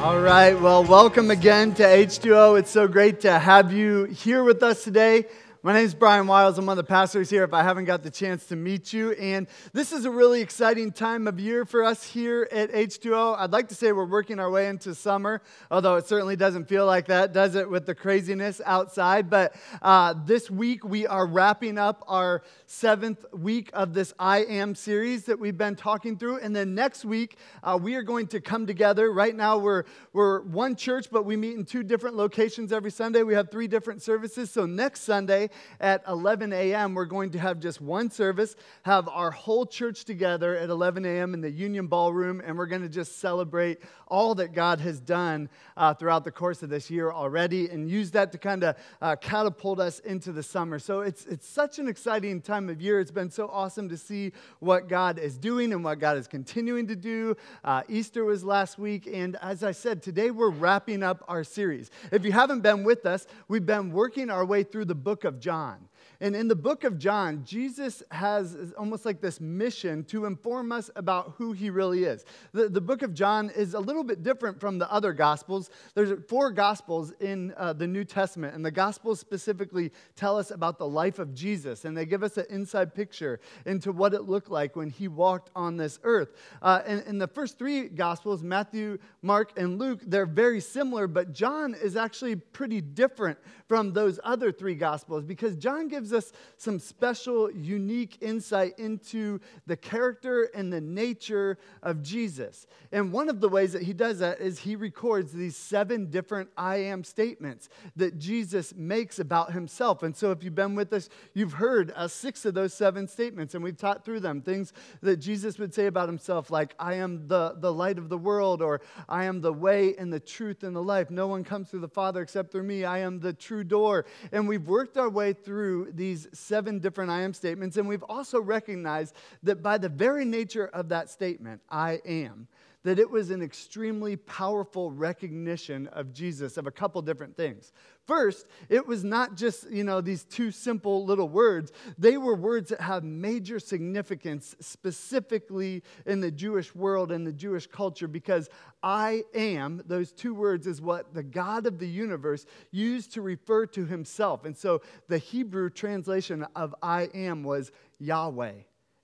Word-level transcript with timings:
All 0.00 0.20
right, 0.20 0.58
well, 0.58 0.84
welcome 0.84 1.32
again 1.32 1.74
to 1.74 1.82
H2O. 1.82 2.56
It's 2.60 2.70
so 2.70 2.86
great 2.86 3.22
to 3.22 3.36
have 3.36 3.72
you 3.72 4.04
here 4.04 4.44
with 4.44 4.62
us 4.62 4.84
today. 4.84 5.26
My 5.60 5.72
name 5.72 5.84
is 5.84 5.92
Brian 5.92 6.28
Wiles. 6.28 6.56
I'm 6.56 6.66
one 6.66 6.78
of 6.78 6.86
the 6.86 6.88
pastors 6.88 7.28
here 7.28 7.42
if 7.42 7.52
I 7.52 7.64
haven't 7.64 7.86
got 7.86 8.04
the 8.04 8.12
chance 8.12 8.46
to 8.46 8.54
meet 8.54 8.92
you. 8.92 9.10
And 9.14 9.48
this 9.72 9.90
is 9.90 10.04
a 10.04 10.10
really 10.10 10.40
exciting 10.40 10.92
time 10.92 11.26
of 11.26 11.40
year 11.40 11.64
for 11.64 11.82
us 11.82 12.04
here 12.04 12.48
at 12.52 12.70
H2O. 12.70 13.36
I'd 13.36 13.50
like 13.50 13.68
to 13.70 13.74
say 13.74 13.90
we're 13.90 14.04
working 14.04 14.38
our 14.38 14.52
way 14.52 14.68
into 14.68 14.94
summer, 14.94 15.42
although 15.68 15.96
it 15.96 16.06
certainly 16.06 16.36
doesn't 16.36 16.68
feel 16.68 16.86
like 16.86 17.08
that, 17.08 17.32
does 17.32 17.56
it, 17.56 17.68
with 17.68 17.86
the 17.86 17.94
craziness 17.96 18.60
outside? 18.64 19.28
But 19.28 19.56
uh, 19.82 20.14
this 20.24 20.48
week 20.48 20.84
we 20.84 21.08
are 21.08 21.26
wrapping 21.26 21.76
up 21.76 22.04
our 22.06 22.44
seventh 22.66 23.24
week 23.32 23.70
of 23.72 23.94
this 23.94 24.14
I 24.16 24.44
Am 24.44 24.76
series 24.76 25.24
that 25.24 25.40
we've 25.40 25.58
been 25.58 25.74
talking 25.74 26.16
through. 26.16 26.38
And 26.38 26.54
then 26.54 26.76
next 26.76 27.04
week 27.04 27.36
uh, 27.64 27.76
we 27.82 27.96
are 27.96 28.02
going 28.02 28.28
to 28.28 28.40
come 28.40 28.64
together. 28.64 29.10
Right 29.10 29.34
now 29.34 29.58
we're, 29.58 29.82
we're 30.12 30.40
one 30.42 30.76
church, 30.76 31.08
but 31.10 31.24
we 31.24 31.36
meet 31.36 31.56
in 31.56 31.64
two 31.64 31.82
different 31.82 32.14
locations 32.14 32.72
every 32.72 32.92
Sunday. 32.92 33.24
We 33.24 33.34
have 33.34 33.50
three 33.50 33.66
different 33.66 34.02
services. 34.02 34.52
So 34.52 34.64
next 34.64 35.00
Sunday, 35.00 35.47
at 35.80 36.02
11 36.06 36.52
a.m., 36.52 36.94
we're 36.94 37.04
going 37.04 37.30
to 37.30 37.38
have 37.38 37.60
just 37.60 37.80
one 37.80 38.10
service, 38.10 38.56
have 38.82 39.08
our 39.08 39.30
whole 39.30 39.66
church 39.66 40.04
together 40.04 40.56
at 40.56 40.70
11 40.70 41.04
a.m. 41.04 41.34
in 41.34 41.40
the 41.40 41.50
Union 41.50 41.86
Ballroom, 41.86 42.42
and 42.44 42.56
we're 42.56 42.66
going 42.66 42.82
to 42.82 42.88
just 42.88 43.18
celebrate 43.18 43.78
all 44.08 44.34
that 44.36 44.52
God 44.52 44.80
has 44.80 45.00
done 45.00 45.48
uh, 45.76 45.94
throughout 45.94 46.24
the 46.24 46.30
course 46.30 46.62
of 46.62 46.70
this 46.70 46.90
year 46.90 47.12
already 47.12 47.68
and 47.68 47.90
use 47.90 48.10
that 48.12 48.32
to 48.32 48.38
kind 48.38 48.64
of 48.64 48.76
uh, 49.00 49.16
catapult 49.16 49.80
us 49.80 50.00
into 50.00 50.32
the 50.32 50.42
summer. 50.42 50.78
So 50.78 51.00
it's, 51.00 51.26
it's 51.26 51.48
such 51.48 51.78
an 51.78 51.88
exciting 51.88 52.40
time 52.40 52.68
of 52.68 52.80
year. 52.80 53.00
It's 53.00 53.10
been 53.10 53.30
so 53.30 53.48
awesome 53.48 53.88
to 53.88 53.96
see 53.96 54.32
what 54.60 54.88
God 54.88 55.18
is 55.18 55.36
doing 55.36 55.72
and 55.72 55.84
what 55.84 55.98
God 55.98 56.16
is 56.16 56.26
continuing 56.26 56.86
to 56.88 56.96
do. 56.96 57.36
Uh, 57.64 57.82
Easter 57.88 58.24
was 58.24 58.44
last 58.44 58.78
week, 58.78 59.08
and 59.12 59.36
as 59.42 59.62
I 59.62 59.72
said, 59.72 60.02
today 60.02 60.30
we're 60.30 60.50
wrapping 60.50 61.02
up 61.02 61.24
our 61.28 61.44
series. 61.44 61.90
If 62.10 62.24
you 62.24 62.32
haven't 62.32 62.60
been 62.60 62.84
with 62.84 63.06
us, 63.06 63.26
we've 63.48 63.66
been 63.66 63.92
working 63.92 64.30
our 64.30 64.44
way 64.44 64.62
through 64.62 64.86
the 64.86 64.94
book 64.94 65.24
of 65.24 65.37
John. 65.40 65.88
And 66.20 66.34
in 66.34 66.48
the 66.48 66.56
book 66.56 66.82
of 66.82 66.98
John, 66.98 67.44
Jesus 67.44 68.02
has 68.10 68.56
almost 68.76 69.04
like 69.04 69.20
this 69.20 69.40
mission 69.40 70.02
to 70.04 70.24
inform 70.24 70.72
us 70.72 70.90
about 70.96 71.34
who 71.38 71.52
he 71.52 71.70
really 71.70 72.04
is. 72.04 72.24
The, 72.52 72.68
the 72.68 72.80
book 72.80 73.02
of 73.02 73.14
John 73.14 73.50
is 73.50 73.74
a 73.74 73.78
little 73.78 74.02
bit 74.02 74.24
different 74.24 74.60
from 74.60 74.78
the 74.78 74.90
other 74.92 75.12
gospels. 75.12 75.70
There's 75.94 76.18
four 76.26 76.50
gospels 76.50 77.12
in 77.20 77.54
uh, 77.56 77.72
the 77.72 77.86
New 77.86 78.04
Testament, 78.04 78.56
and 78.56 78.64
the 78.64 78.70
gospels 78.72 79.20
specifically 79.20 79.92
tell 80.16 80.36
us 80.36 80.50
about 80.50 80.78
the 80.78 80.88
life 80.88 81.20
of 81.20 81.34
Jesus, 81.34 81.84
and 81.84 81.96
they 81.96 82.04
give 82.04 82.24
us 82.24 82.36
an 82.36 82.46
inside 82.50 82.94
picture 82.94 83.38
into 83.64 83.92
what 83.92 84.12
it 84.12 84.22
looked 84.22 84.50
like 84.50 84.74
when 84.74 84.90
he 84.90 85.06
walked 85.06 85.50
on 85.54 85.76
this 85.76 86.00
earth. 86.02 86.30
Uh, 86.60 86.82
and 86.84 87.04
in 87.06 87.18
the 87.18 87.28
first 87.28 87.58
three 87.58 87.88
gospels, 87.88 88.42
Matthew, 88.42 88.98
Mark, 89.22 89.56
and 89.56 89.78
Luke, 89.78 90.00
they're 90.04 90.26
very 90.26 90.60
similar, 90.60 91.06
but 91.06 91.32
John 91.32 91.74
is 91.74 91.94
actually 91.94 92.34
pretty 92.34 92.80
different 92.80 93.38
from 93.68 93.92
those 93.92 94.18
other 94.24 94.50
three 94.50 94.74
gospels 94.74 95.24
because 95.24 95.54
John 95.54 95.88
gives 95.88 96.12
us 96.12 96.32
some 96.56 96.78
special, 96.78 97.50
unique 97.50 98.16
insight 98.22 98.78
into 98.78 99.40
the 99.66 99.76
character 99.76 100.48
and 100.54 100.72
the 100.72 100.80
nature 100.80 101.58
of 101.82 102.02
Jesus. 102.02 102.66
And 102.90 103.12
one 103.12 103.28
of 103.28 103.40
the 103.40 103.48
ways 103.48 103.74
that 103.74 103.82
he 103.82 103.92
does 103.92 104.20
that 104.20 104.40
is 104.40 104.60
he 104.60 104.74
records 104.74 105.32
these 105.32 105.56
seven 105.56 106.10
different 106.10 106.48
I 106.56 106.76
am 106.76 107.04
statements 107.04 107.68
that 107.96 108.18
Jesus 108.18 108.74
makes 108.74 109.18
about 109.18 109.52
himself. 109.52 110.02
And 110.02 110.16
so 110.16 110.30
if 110.30 110.42
you've 110.42 110.54
been 110.54 110.74
with 110.74 110.92
us, 110.94 111.10
you've 111.34 111.54
heard 111.54 111.92
uh, 111.94 112.08
six 112.08 112.46
of 112.46 112.54
those 112.54 112.72
seven 112.72 113.06
statements, 113.06 113.54
and 113.54 113.62
we've 113.62 113.76
taught 113.76 114.04
through 114.04 114.20
them. 114.20 114.40
Things 114.40 114.72
that 115.02 115.18
Jesus 115.18 115.58
would 115.58 115.74
say 115.74 115.86
about 115.86 116.08
himself, 116.08 116.50
like, 116.50 116.74
I 116.78 116.94
am 116.94 117.28
the, 117.28 117.56
the 117.58 117.72
light 117.72 117.98
of 117.98 118.08
the 118.08 118.16
world, 118.16 118.62
or 118.62 118.80
I 119.08 119.24
am 119.24 119.42
the 119.42 119.52
way 119.52 119.94
and 119.96 120.10
the 120.10 120.20
truth 120.20 120.62
and 120.62 120.74
the 120.74 120.82
life. 120.82 121.10
No 121.10 121.26
one 121.26 121.44
comes 121.44 121.70
to 121.70 121.78
the 121.78 121.88
Father 121.88 122.22
except 122.22 122.52
through 122.52 122.62
me. 122.62 122.84
I 122.84 122.98
am 123.00 123.20
the 123.20 123.34
true 123.58 123.64
door. 123.64 124.06
And 124.30 124.46
we've 124.46 124.66
worked 124.66 124.96
our 124.96 125.08
way 125.08 125.32
through 125.32 125.92
these 125.92 126.28
seven 126.32 126.78
different 126.78 127.10
I 127.10 127.22
am 127.22 127.34
statements, 127.34 127.76
and 127.76 127.88
we've 127.88 128.04
also 128.04 128.40
recognized 128.40 129.14
that 129.42 129.62
by 129.62 129.78
the 129.78 129.88
very 129.88 130.24
nature 130.24 130.66
of 130.66 130.88
that 130.90 131.10
statement, 131.10 131.60
I 131.68 132.00
am, 132.04 132.46
that 132.84 132.98
it 132.98 133.10
was 133.10 133.30
an 133.30 133.42
extremely 133.42 134.16
powerful 134.16 134.90
recognition 134.90 135.88
of 135.88 136.12
Jesus 136.12 136.56
of 136.56 136.66
a 136.66 136.70
couple 136.70 137.02
different 137.02 137.36
things. 137.36 137.72
First, 138.06 138.46
it 138.68 138.86
was 138.86 139.04
not 139.04 139.36
just, 139.36 139.70
you 139.70 139.84
know, 139.84 140.00
these 140.00 140.24
two 140.24 140.50
simple 140.50 141.04
little 141.04 141.28
words. 141.28 141.72
They 141.98 142.16
were 142.16 142.34
words 142.34 142.70
that 142.70 142.80
have 142.80 143.04
major 143.04 143.58
significance 143.58 144.54
specifically 144.60 145.82
in 146.06 146.20
the 146.20 146.30
Jewish 146.30 146.74
world 146.74 147.12
and 147.12 147.26
the 147.26 147.32
Jewish 147.32 147.66
culture 147.66 148.08
because 148.08 148.48
I 148.82 149.24
am, 149.34 149.82
those 149.86 150.12
two 150.12 150.32
words 150.32 150.66
is 150.66 150.80
what 150.80 151.12
the 151.12 151.22
God 151.22 151.66
of 151.66 151.78
the 151.78 151.88
universe 151.88 152.46
used 152.70 153.12
to 153.14 153.22
refer 153.22 153.66
to 153.66 153.84
himself. 153.84 154.44
And 154.44 154.56
so 154.56 154.80
the 155.08 155.18
Hebrew 155.18 155.68
translation 155.68 156.46
of 156.54 156.74
I 156.82 157.08
am 157.12 157.42
was 157.42 157.72
Yahweh. 157.98 158.52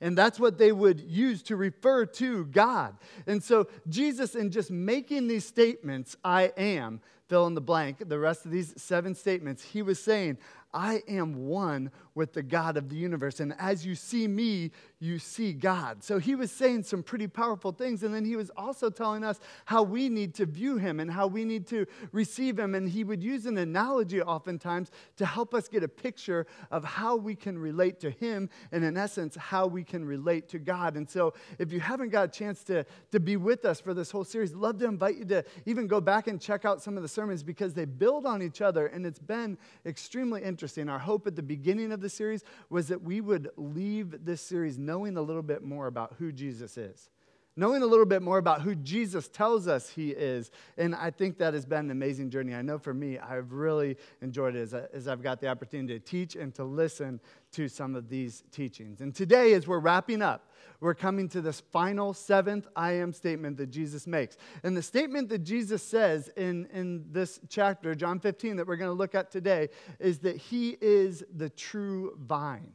And 0.05 0.19
that's 0.19 0.39
what 0.39 0.59
they 0.59 0.71
would 0.71 1.01
use 1.01 1.43
to 1.45 1.57
refer 1.57 2.05
to 2.05 2.45
God. 2.45 2.95
And 3.27 3.43
so, 3.43 3.69
Jesus, 3.89 4.35
in 4.35 4.51
just 4.51 4.71
making 4.71 5.29
these 5.29 5.47
statements, 5.47 6.15
I 6.23 6.53
am, 6.59 7.01
fill 7.27 7.47
in 7.47 7.55
the 7.55 7.63
blank, 7.63 8.07
the 8.07 8.19
rest 8.19 8.45
of 8.45 8.51
these 8.51 8.75
seven 8.77 9.15
statements, 9.15 9.63
he 9.63 9.81
was 9.81 9.99
saying, 9.99 10.37
I 10.75 11.03
am 11.09 11.47
one 11.47 11.91
with 12.15 12.33
the 12.33 12.43
God 12.43 12.77
of 12.77 12.89
the 12.89 12.97
universe. 12.97 13.41
And 13.41 13.55
as 13.59 13.85
you 13.85 13.95
see 13.95 14.29
me, 14.29 14.71
you 15.01 15.19
see 15.19 15.53
God. 15.53 16.03
So 16.05 16.19
he 16.19 16.35
was 16.35 16.51
saying 16.51 16.85
some 16.85 17.03
pretty 17.03 17.27
powerful 17.27 17.73
things. 17.73 18.03
And 18.03 18.15
then 18.15 18.25
he 18.25 18.37
was 18.37 18.51
also 18.57 18.89
telling 18.89 19.25
us 19.25 19.41
how 19.65 19.83
we 19.83 20.09
need 20.09 20.35
to 20.35 20.47
view 20.47 20.77
him 20.77 21.01
and 21.01 21.11
how 21.11 21.27
we 21.27 21.45
need 21.45 21.67
to 21.69 21.87
receive 22.13 22.59
him. 22.59 22.75
And 22.75 22.89
he 22.89 23.05
would 23.05 23.23
use 23.23 23.47
an 23.47 23.59
analogy 23.59 24.23
oftentimes 24.23 24.91
to 25.17 25.27
help 25.27 25.55
us 25.55 25.69
get 25.69 25.83
a 25.83 25.89
picture 25.89 26.47
of 26.71 26.85
how 26.85 27.17
we 27.17 27.35
can 27.35 27.59
relate 27.59 27.99
to 28.01 28.11
him 28.11 28.49
and, 28.71 28.85
in 28.85 28.97
essence, 28.97 29.35
how 29.37 29.67
we 29.67 29.83
can 29.83 30.05
relate 30.05 30.49
to 30.51 30.59
God. 30.59 30.97
And 30.97 31.11
so 31.11 31.35
if 31.59 31.73
you 31.73 31.81
haven't 31.81 32.11
got 32.11 32.25
a 32.25 32.29
chance 32.29 32.63
to, 32.65 32.87
to 33.11 33.19
be 33.19 33.37
with 33.37 33.65
us 33.65 33.81
for 33.81 33.93
this 33.93 34.11
whole 34.11 34.25
series, 34.25 34.53
I'd 34.53 34.59
love 34.59 34.79
to 34.79 34.87
invite 34.87 35.17
you 35.17 35.25
to 35.27 35.45
even 35.67 35.89
go 35.89 36.01
back 36.01 36.29
and 36.29 36.41
check 36.41 36.65
out 36.65 36.81
some 36.81 36.97
of 36.97 37.03
the 37.03 37.09
sermons 37.09 37.43
because 37.43 37.75
they 37.75 37.85
build 37.85 38.25
on 38.25 38.41
each 38.41 38.61
other. 38.61 38.87
And 38.87 39.05
it's 39.05 39.19
been 39.19 39.59
extremely 39.85 40.43
interesting. 40.43 40.89
Our 40.89 40.99
hope 40.99 41.27
at 41.27 41.35
the 41.35 41.43
beginning 41.43 41.91
of 41.91 42.04
the 42.05 42.11
series 42.11 42.45
was 42.71 42.89
that 42.89 43.03
we 43.03 43.21
would 43.21 43.51
leave 43.57 44.25
this 44.25 44.41
series 44.41 44.79
knowing 44.79 45.17
a 45.17 45.23
little 45.23 45.43
bit 45.43 45.63
more 45.63 45.89
about 45.89 46.15
who 46.19 46.31
Jesus 46.31 46.77
is 46.77 47.11
knowing 47.57 47.83
a 47.83 47.87
little 47.87 48.07
bit 48.07 48.23
more 48.23 48.39
about 48.39 48.63
who 48.63 48.75
Jesus 48.75 49.29
tells 49.29 49.69
us 49.69 49.89
he 49.89 50.11
is. 50.11 50.51
And 50.77 50.95
I 50.95 51.11
think 51.11 51.39
that 51.39 51.55
has 51.55 51.65
been 51.65 51.87
an 51.87 51.91
amazing 51.91 52.31
journey. 52.31 52.55
I 52.55 52.63
know 52.63 52.79
for 52.79 52.93
me, 52.93 53.19
I've 53.19 53.53
really 53.53 53.97
enjoyed 54.21 54.57
it 54.57 54.63
as, 54.63 54.75
I, 54.75 54.83
as 54.93 55.07
I've 55.07 55.23
got 55.23 55.41
the 55.41 55.49
opportunity 55.49 55.99
to 55.99 56.05
teach 56.05 56.35
and 56.35 56.55
to 56.57 56.65
listen 56.65 57.21
to 57.53 57.69
some 57.69 57.95
of 57.95 58.09
these 58.09 58.43
teachings. 58.51 59.01
And 59.01 59.15
today, 59.15 59.53
as 59.53 59.69
we're 59.69 59.79
wrapping 59.79 60.21
up, 60.21 60.51
we're 60.81 60.95
coming 60.95 61.29
to 61.31 61.41
this 61.41 61.61
final 61.61 62.13
seventh 62.13 62.67
I 62.75 62.93
am 62.93 63.13
statement 63.13 63.57
that 63.59 63.71
Jesus 63.71 64.07
makes. 64.07 64.37
And 64.65 64.77
the 64.77 64.83
statement 64.83 65.29
that 65.29 65.45
Jesus 65.45 65.83
says 65.83 66.29
in, 66.37 66.67
in 66.73 67.05
this 67.11 67.39
chapter, 67.49 67.95
John 67.95 68.19
15, 68.19 68.57
that 68.57 68.67
we're 68.67 68.77
going 68.77 68.91
to 68.91 68.95
look 68.95 69.15
at 69.15 69.31
today, 69.31 69.69
is 70.01 70.19
that 70.21 70.37
he 70.37 70.77
is 70.81 71.23
the 71.35 71.49
true 71.49 72.19
vine. 72.21 72.73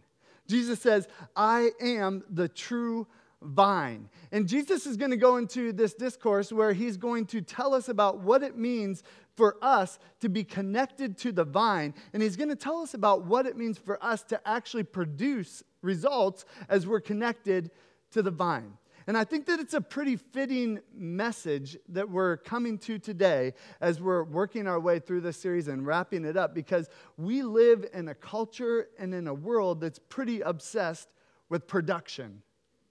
Jesus 0.47 0.79
says, 0.79 1.07
I 1.35 1.69
am 1.79 2.23
the 2.29 2.47
true 2.47 3.05
vine. 3.41 4.09
And 4.31 4.47
Jesus 4.47 4.85
is 4.85 4.97
going 4.97 5.11
to 5.11 5.17
go 5.17 5.37
into 5.37 5.71
this 5.71 5.93
discourse 5.93 6.51
where 6.51 6.73
he's 6.73 6.97
going 6.97 7.25
to 7.27 7.41
tell 7.41 7.73
us 7.73 7.89
about 7.89 8.19
what 8.19 8.43
it 8.43 8.57
means 8.57 9.03
for 9.35 9.57
us 9.61 9.99
to 10.19 10.29
be 10.29 10.43
connected 10.43 11.17
to 11.19 11.31
the 11.31 11.45
vine. 11.45 11.93
And 12.13 12.21
he's 12.21 12.35
going 12.35 12.49
to 12.49 12.55
tell 12.55 12.79
us 12.79 12.93
about 12.93 13.25
what 13.25 13.45
it 13.45 13.57
means 13.57 13.77
for 13.77 14.03
us 14.03 14.23
to 14.23 14.47
actually 14.47 14.83
produce 14.83 15.63
results 15.81 16.45
as 16.67 16.85
we're 16.85 16.99
connected 16.99 17.71
to 18.11 18.21
the 18.21 18.31
vine. 18.31 18.73
And 19.07 19.17
I 19.17 19.23
think 19.23 19.47
that 19.47 19.59
it's 19.59 19.73
a 19.73 19.81
pretty 19.81 20.17
fitting 20.17 20.81
message 20.93 21.77
that 21.87 22.07
we're 22.07 22.37
coming 22.37 22.77
to 22.79 22.99
today 22.99 23.53
as 23.81 23.99
we're 23.99 24.23
working 24.23 24.67
our 24.67 24.79
way 24.79 24.99
through 24.99 25.21
this 25.21 25.37
series 25.37 25.67
and 25.67 25.83
wrapping 25.83 26.25
it 26.25 26.37
up 26.37 26.53
because 26.53 26.89
we 27.17 27.41
live 27.41 27.87
in 27.91 28.09
a 28.09 28.13
culture 28.13 28.89
and 28.99 29.13
in 29.15 29.27
a 29.27 29.33
world 29.33 29.81
that's 29.81 29.97
pretty 29.97 30.41
obsessed 30.41 31.15
with 31.49 31.65
production, 31.65 32.43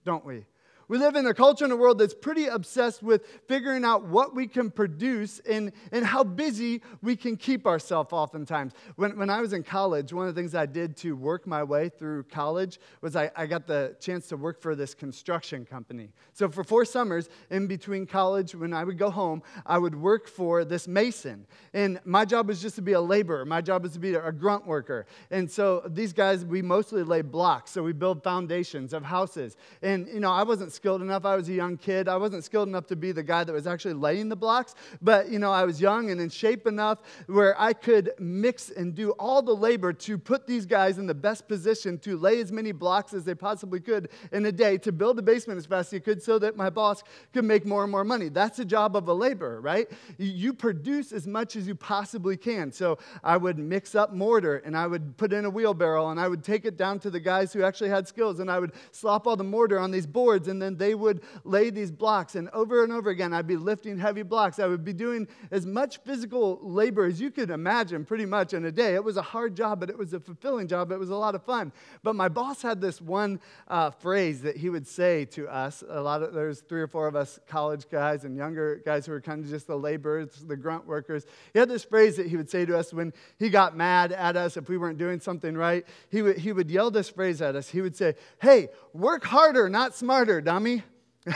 don't 0.08 0.24
we? 0.24 0.46
We 0.88 0.96
live 0.96 1.16
in 1.16 1.26
a 1.26 1.34
culture 1.34 1.64
and 1.64 1.72
a 1.72 1.76
world 1.76 1.98
that's 1.98 2.14
pretty 2.14 2.46
obsessed 2.46 3.02
with 3.02 3.26
figuring 3.46 3.84
out 3.84 4.06
what 4.06 4.34
we 4.34 4.46
can 4.46 4.70
produce 4.70 5.38
and, 5.40 5.72
and 5.92 6.02
how 6.02 6.24
busy 6.24 6.80
we 7.02 7.14
can 7.14 7.36
keep 7.36 7.66
ourselves 7.66 8.10
oftentimes. 8.10 8.72
When, 8.96 9.18
when 9.18 9.28
I 9.28 9.42
was 9.42 9.52
in 9.52 9.64
college, 9.64 10.14
one 10.14 10.26
of 10.26 10.34
the 10.34 10.40
things 10.40 10.54
I 10.54 10.64
did 10.64 10.96
to 10.98 11.14
work 11.14 11.46
my 11.46 11.62
way 11.62 11.90
through 11.90 12.22
college 12.24 12.80
was 13.02 13.16
I, 13.16 13.30
I 13.36 13.44
got 13.44 13.66
the 13.66 13.96
chance 14.00 14.28
to 14.28 14.38
work 14.38 14.62
for 14.62 14.74
this 14.74 14.94
construction 14.94 15.66
company. 15.66 16.08
So 16.32 16.48
for 16.48 16.64
four 16.64 16.86
summers 16.86 17.28
in 17.50 17.66
between 17.66 18.06
college, 18.06 18.54
when 18.54 18.72
I 18.72 18.82
would 18.84 18.96
go 18.96 19.10
home, 19.10 19.42
I 19.66 19.76
would 19.76 19.94
work 19.94 20.26
for 20.26 20.64
this 20.64 20.88
mason. 20.88 21.46
And 21.74 22.00
my 22.06 22.24
job 22.24 22.48
was 22.48 22.62
just 22.62 22.76
to 22.76 22.82
be 22.82 22.92
a 22.94 23.00
laborer. 23.00 23.44
My 23.44 23.60
job 23.60 23.82
was 23.82 23.92
to 23.92 23.98
be 23.98 24.14
a 24.14 24.32
grunt 24.32 24.66
worker. 24.66 25.04
And 25.30 25.50
so 25.50 25.82
these 25.86 26.14
guys, 26.14 26.46
we 26.46 26.62
mostly 26.62 27.02
lay 27.02 27.20
blocks. 27.20 27.72
So 27.72 27.82
we 27.82 27.92
build 27.92 28.22
foundations 28.22 28.94
of 28.94 29.02
houses. 29.02 29.58
And, 29.82 30.08
you 30.08 30.20
know, 30.20 30.32
I 30.32 30.44
wasn't 30.44 30.72
skilled 30.78 31.02
enough. 31.02 31.24
I 31.24 31.34
was 31.34 31.48
a 31.48 31.52
young 31.52 31.76
kid. 31.76 32.06
I 32.08 32.16
wasn't 32.16 32.44
skilled 32.44 32.68
enough 32.68 32.86
to 32.86 32.96
be 32.96 33.10
the 33.10 33.24
guy 33.24 33.42
that 33.42 33.52
was 33.52 33.66
actually 33.66 33.94
laying 33.94 34.28
the 34.28 34.36
blocks, 34.36 34.76
but 35.02 35.28
you 35.28 35.40
know, 35.40 35.50
I 35.50 35.64
was 35.64 35.80
young 35.80 36.10
and 36.10 36.20
in 36.20 36.30
shape 36.30 36.68
enough 36.68 37.00
where 37.26 37.60
I 37.60 37.72
could 37.72 38.12
mix 38.20 38.70
and 38.70 38.94
do 38.94 39.10
all 39.18 39.42
the 39.42 39.54
labor 39.54 39.92
to 39.92 40.16
put 40.16 40.46
these 40.46 40.66
guys 40.66 40.98
in 40.98 41.06
the 41.06 41.14
best 41.14 41.48
position 41.48 41.98
to 41.98 42.16
lay 42.16 42.40
as 42.40 42.52
many 42.52 42.70
blocks 42.70 43.12
as 43.12 43.24
they 43.24 43.34
possibly 43.34 43.80
could 43.80 44.08
in 44.30 44.46
a 44.46 44.52
day 44.52 44.78
to 44.78 44.92
build 44.92 45.18
a 45.18 45.22
basement 45.22 45.58
as 45.58 45.66
fast 45.66 45.88
as 45.88 45.94
you 45.94 46.00
could 46.00 46.22
so 46.22 46.38
that 46.38 46.56
my 46.56 46.70
boss 46.70 47.02
could 47.32 47.44
make 47.44 47.66
more 47.66 47.82
and 47.82 47.90
more 47.90 48.04
money. 48.04 48.28
That's 48.28 48.58
the 48.58 48.64
job 48.64 48.94
of 48.94 49.08
a 49.08 49.12
laborer, 49.12 49.60
right? 49.60 49.90
You 50.16 50.54
produce 50.54 51.10
as 51.10 51.26
much 51.26 51.56
as 51.56 51.66
you 51.66 51.74
possibly 51.74 52.36
can. 52.36 52.70
So 52.70 52.98
I 53.24 53.36
would 53.36 53.58
mix 53.58 53.96
up 53.96 54.12
mortar 54.12 54.58
and 54.58 54.76
I 54.76 54.86
would 54.86 55.16
put 55.16 55.32
in 55.32 55.44
a 55.44 55.50
wheelbarrow 55.50 56.10
and 56.10 56.20
I 56.20 56.28
would 56.28 56.44
take 56.44 56.64
it 56.64 56.76
down 56.76 57.00
to 57.00 57.10
the 57.10 57.18
guys 57.18 57.52
who 57.52 57.64
actually 57.64 57.90
had 57.90 58.06
skills 58.06 58.38
and 58.38 58.48
I 58.48 58.60
would 58.60 58.72
slop 58.92 59.26
all 59.26 59.36
the 59.36 59.42
mortar 59.42 59.80
on 59.80 59.90
these 59.90 60.06
boards 60.06 60.46
and 60.46 60.62
then 60.62 60.67
they 60.76 60.94
would 60.94 61.22
lay 61.44 61.70
these 61.70 61.90
blocks. 61.90 62.34
And 62.34 62.48
over 62.50 62.82
and 62.82 62.92
over 62.92 63.10
again, 63.10 63.32
I'd 63.32 63.46
be 63.46 63.56
lifting 63.56 63.98
heavy 63.98 64.22
blocks. 64.22 64.58
I 64.58 64.66
would 64.66 64.84
be 64.84 64.92
doing 64.92 65.28
as 65.50 65.64
much 65.64 65.98
physical 65.98 66.58
labor 66.62 67.06
as 67.06 67.20
you 67.20 67.30
could 67.30 67.50
imagine 67.50 68.04
pretty 68.04 68.26
much 68.26 68.52
in 68.52 68.64
a 68.64 68.72
day. 68.72 68.94
It 68.94 69.04
was 69.04 69.16
a 69.16 69.22
hard 69.22 69.54
job, 69.54 69.80
but 69.80 69.90
it 69.90 69.96
was 69.96 70.12
a 70.12 70.20
fulfilling 70.20 70.68
job. 70.68 70.92
It 70.92 70.98
was 70.98 71.10
a 71.10 71.16
lot 71.16 71.34
of 71.34 71.44
fun. 71.44 71.72
But 72.02 72.16
my 72.16 72.28
boss 72.28 72.62
had 72.62 72.80
this 72.80 73.00
one 73.00 73.40
uh, 73.68 73.90
phrase 73.90 74.42
that 74.42 74.56
he 74.56 74.68
would 74.68 74.86
say 74.86 75.24
to 75.26 75.48
us. 75.48 75.84
A 75.88 76.00
lot 76.00 76.22
of 76.22 76.34
there's 76.34 76.60
three 76.60 76.80
or 76.80 76.88
four 76.88 77.06
of 77.06 77.16
us 77.16 77.38
college 77.46 77.88
guys 77.90 78.24
and 78.24 78.36
younger 78.36 78.82
guys 78.84 79.06
who 79.06 79.12
were 79.12 79.20
kind 79.20 79.44
of 79.44 79.50
just 79.50 79.66
the 79.66 79.76
laborers, 79.76 80.30
the 80.46 80.56
grunt 80.56 80.86
workers. 80.86 81.26
He 81.52 81.58
had 81.58 81.68
this 81.68 81.84
phrase 81.84 82.16
that 82.16 82.26
he 82.26 82.36
would 82.36 82.50
say 82.50 82.64
to 82.66 82.76
us 82.76 82.92
when 82.92 83.12
he 83.38 83.48
got 83.50 83.76
mad 83.76 84.12
at 84.12 84.36
us 84.36 84.56
if 84.56 84.68
we 84.68 84.76
weren't 84.76 84.98
doing 84.98 85.20
something 85.20 85.56
right. 85.56 85.86
He 86.10 86.22
would, 86.22 86.38
he 86.38 86.52
would 86.52 86.70
yell 86.70 86.90
this 86.90 87.08
phrase 87.08 87.40
at 87.42 87.56
us. 87.56 87.68
He 87.68 87.80
would 87.80 87.96
say, 87.96 88.14
Hey, 88.40 88.68
work 88.92 89.24
harder, 89.24 89.68
not 89.68 89.94
smarter, 89.94 90.40
dummy. 90.58 90.82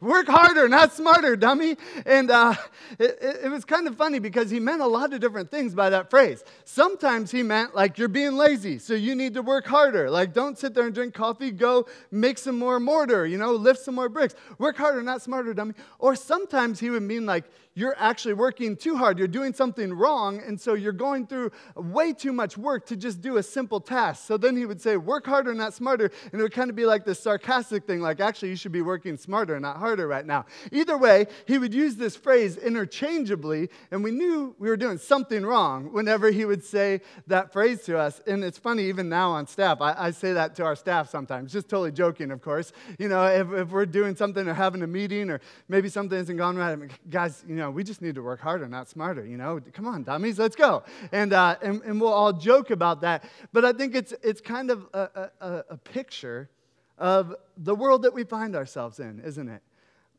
Work 0.00 0.26
harder, 0.26 0.68
not 0.68 0.92
smarter, 0.92 1.36
dummy. 1.36 1.76
And 2.04 2.32
uh, 2.32 2.54
it, 2.98 3.18
it, 3.44 3.50
was 3.50 3.64
kind 3.64 3.86
of 3.86 3.96
funny 3.96 4.18
because 4.18 4.50
he 4.50 4.58
meant 4.58 4.80
a 4.80 4.86
lot 4.86 5.12
of 5.12 5.20
different 5.20 5.52
things 5.52 5.72
by 5.72 5.90
that 5.90 6.10
phrase. 6.10 6.42
Sometimes 6.64 7.30
he 7.30 7.44
meant 7.44 7.76
like 7.76 7.96
you're 7.96 8.08
being 8.08 8.32
lazy, 8.32 8.78
so 8.78 8.94
you 8.94 9.14
need 9.14 9.34
to 9.34 9.42
work 9.42 9.66
harder. 9.66 10.10
Like 10.10 10.32
don't 10.32 10.58
sit 10.58 10.74
there 10.74 10.84
and 10.86 10.94
drink 10.94 11.14
coffee, 11.14 11.52
go 11.52 11.86
make 12.10 12.38
some 12.38 12.58
more 12.58 12.80
mortar, 12.80 13.24
you 13.24 13.38
know, 13.38 13.52
lift 13.52 13.80
some 13.80 13.94
more 13.94 14.08
bricks. 14.08 14.34
Work 14.58 14.78
harder, 14.78 15.02
not 15.02 15.22
smarter, 15.22 15.54
dummy. 15.54 15.74
Or 16.00 16.16
sometimes 16.16 16.80
he 16.80 16.90
would 16.90 17.04
mean 17.04 17.26
like 17.26 17.44
you're 17.74 17.94
actually 17.98 18.34
working 18.34 18.76
too 18.76 18.96
hard. 18.96 19.18
You're 19.18 19.28
doing 19.28 19.54
something 19.54 19.92
wrong, 19.92 20.42
and 20.44 20.60
so 20.60 20.74
you're 20.74 20.92
going 20.92 21.26
through 21.26 21.52
way 21.76 22.12
too 22.12 22.32
much 22.32 22.58
work 22.58 22.86
to 22.86 22.96
just 22.96 23.20
do 23.20 23.36
a 23.36 23.42
simple 23.42 23.80
task. 23.80 24.26
So 24.26 24.36
then 24.36 24.56
he 24.56 24.66
would 24.66 24.80
say, 24.80 24.96
Work 24.96 25.26
harder, 25.26 25.54
not 25.54 25.72
smarter. 25.72 26.10
And 26.32 26.40
it 26.40 26.42
would 26.42 26.52
kind 26.52 26.68
of 26.68 26.76
be 26.76 26.84
like 26.84 27.04
this 27.04 27.20
sarcastic 27.20 27.86
thing, 27.86 28.00
like, 28.00 28.20
actually, 28.20 28.50
you 28.50 28.56
should 28.56 28.72
be 28.72 28.82
working 28.82 29.16
smarter, 29.16 29.58
not 29.60 29.76
harder 29.76 30.08
right 30.08 30.26
now. 30.26 30.46
Either 30.72 30.98
way, 30.98 31.26
he 31.46 31.58
would 31.58 31.72
use 31.72 31.96
this 31.96 32.16
phrase 32.16 32.56
interchangeably, 32.56 33.70
and 33.90 34.02
we 34.02 34.10
knew 34.10 34.54
we 34.58 34.68
were 34.68 34.76
doing 34.76 34.98
something 34.98 35.46
wrong 35.46 35.92
whenever 35.92 36.30
he 36.30 36.44
would 36.44 36.64
say 36.64 37.00
that 37.28 37.52
phrase 37.52 37.82
to 37.82 37.96
us. 37.96 38.20
And 38.26 38.42
it's 38.42 38.58
funny, 38.58 38.84
even 38.84 39.08
now 39.08 39.30
on 39.30 39.46
staff, 39.46 39.80
I, 39.80 39.94
I 39.96 40.10
say 40.10 40.32
that 40.32 40.56
to 40.56 40.64
our 40.64 40.74
staff 40.74 41.08
sometimes, 41.08 41.52
just 41.52 41.68
totally 41.68 41.92
joking, 41.92 42.32
of 42.32 42.42
course. 42.42 42.72
You 42.98 43.08
know, 43.08 43.24
if, 43.26 43.52
if 43.52 43.68
we're 43.70 43.86
doing 43.86 44.16
something 44.16 44.46
or 44.48 44.54
having 44.54 44.82
a 44.82 44.88
meeting 44.88 45.30
or 45.30 45.40
maybe 45.68 45.88
something 45.88 46.18
hasn't 46.18 46.38
gone 46.38 46.56
right, 46.56 46.72
I 46.72 46.76
mean, 46.76 46.90
guys, 47.08 47.44
you 47.46 47.54
know, 47.54 47.59
we 47.68 47.82
just 47.82 48.00
need 48.00 48.14
to 48.14 48.22
work 48.22 48.40
harder, 48.40 48.68
not 48.68 48.88
smarter. 48.88 49.26
You 49.26 49.36
know, 49.36 49.60
come 49.72 49.88
on, 49.88 50.04
dummies, 50.04 50.38
let's 50.38 50.54
go. 50.54 50.84
And, 51.10 51.32
uh, 51.32 51.56
and, 51.60 51.82
and 51.82 52.00
we'll 52.00 52.12
all 52.12 52.32
joke 52.32 52.70
about 52.70 53.00
that. 53.00 53.24
But 53.52 53.64
I 53.64 53.72
think 53.72 53.96
it's, 53.96 54.14
it's 54.22 54.40
kind 54.40 54.70
of 54.70 54.86
a, 54.94 55.30
a, 55.40 55.64
a 55.70 55.76
picture 55.76 56.48
of 56.96 57.34
the 57.56 57.74
world 57.74 58.02
that 58.02 58.14
we 58.14 58.22
find 58.22 58.54
ourselves 58.54 59.00
in, 59.00 59.20
isn't 59.20 59.48
it? 59.48 59.62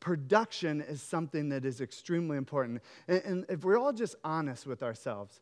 Production 0.01 0.81
is 0.81 1.01
something 1.01 1.49
that 1.49 1.63
is 1.63 1.79
extremely 1.79 2.35
important. 2.35 2.81
And, 3.07 3.21
and 3.23 3.45
if 3.47 3.63
we're 3.63 3.77
all 3.79 3.94
just 3.94 4.15
honest 4.23 4.67
with 4.67 4.83
ourselves, 4.83 5.39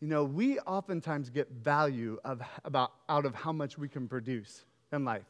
you 0.00 0.08
know, 0.08 0.22
we 0.22 0.58
oftentimes 0.60 1.30
get 1.30 1.50
value 1.50 2.18
of, 2.24 2.42
about, 2.64 2.92
out 3.08 3.24
of 3.24 3.34
how 3.34 3.52
much 3.52 3.78
we 3.78 3.88
can 3.88 4.06
produce 4.06 4.64
in 4.92 5.04
life. 5.04 5.24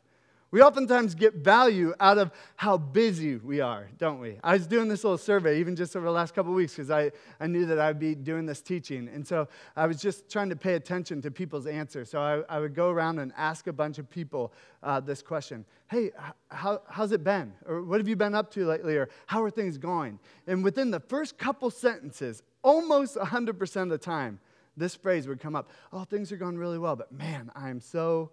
We 0.52 0.60
oftentimes 0.60 1.14
get 1.14 1.36
value 1.36 1.94
out 1.98 2.18
of 2.18 2.30
how 2.56 2.76
busy 2.76 3.36
we 3.36 3.62
are, 3.62 3.88
don't 3.96 4.20
we? 4.20 4.38
I 4.44 4.52
was 4.52 4.66
doing 4.66 4.86
this 4.86 5.02
little 5.02 5.16
survey 5.16 5.58
even 5.60 5.74
just 5.74 5.96
over 5.96 6.04
the 6.04 6.12
last 6.12 6.34
couple 6.34 6.52
weeks 6.52 6.74
because 6.74 6.90
I, 6.90 7.10
I 7.40 7.46
knew 7.46 7.64
that 7.64 7.80
I'd 7.80 7.98
be 7.98 8.14
doing 8.14 8.44
this 8.44 8.60
teaching. 8.60 9.08
And 9.08 9.26
so 9.26 9.48
I 9.74 9.86
was 9.86 9.98
just 9.98 10.30
trying 10.30 10.50
to 10.50 10.56
pay 10.56 10.74
attention 10.74 11.22
to 11.22 11.30
people's 11.30 11.66
answers. 11.66 12.10
So 12.10 12.20
I, 12.20 12.42
I 12.54 12.60
would 12.60 12.74
go 12.74 12.90
around 12.90 13.18
and 13.18 13.32
ask 13.34 13.66
a 13.66 13.72
bunch 13.72 13.98
of 13.98 14.10
people 14.10 14.52
uh, 14.82 15.00
this 15.00 15.22
question 15.22 15.64
Hey, 15.90 16.10
how, 16.50 16.82
how's 16.86 17.12
it 17.12 17.24
been? 17.24 17.54
Or 17.64 17.82
what 17.82 17.98
have 17.98 18.08
you 18.08 18.16
been 18.16 18.34
up 18.34 18.52
to 18.52 18.66
lately? 18.66 18.98
Or 18.98 19.08
how 19.24 19.42
are 19.42 19.50
things 19.50 19.78
going? 19.78 20.18
And 20.46 20.62
within 20.62 20.90
the 20.90 21.00
first 21.00 21.38
couple 21.38 21.70
sentences, 21.70 22.42
almost 22.62 23.16
100% 23.16 23.82
of 23.82 23.88
the 23.88 23.96
time, 23.96 24.38
this 24.76 24.94
phrase 24.94 25.26
would 25.26 25.40
come 25.40 25.56
up 25.56 25.70
Oh, 25.94 26.04
things 26.04 26.30
are 26.30 26.36
going 26.36 26.58
really 26.58 26.78
well, 26.78 26.94
but 26.94 27.10
man, 27.10 27.50
I'm 27.54 27.80
so 27.80 28.32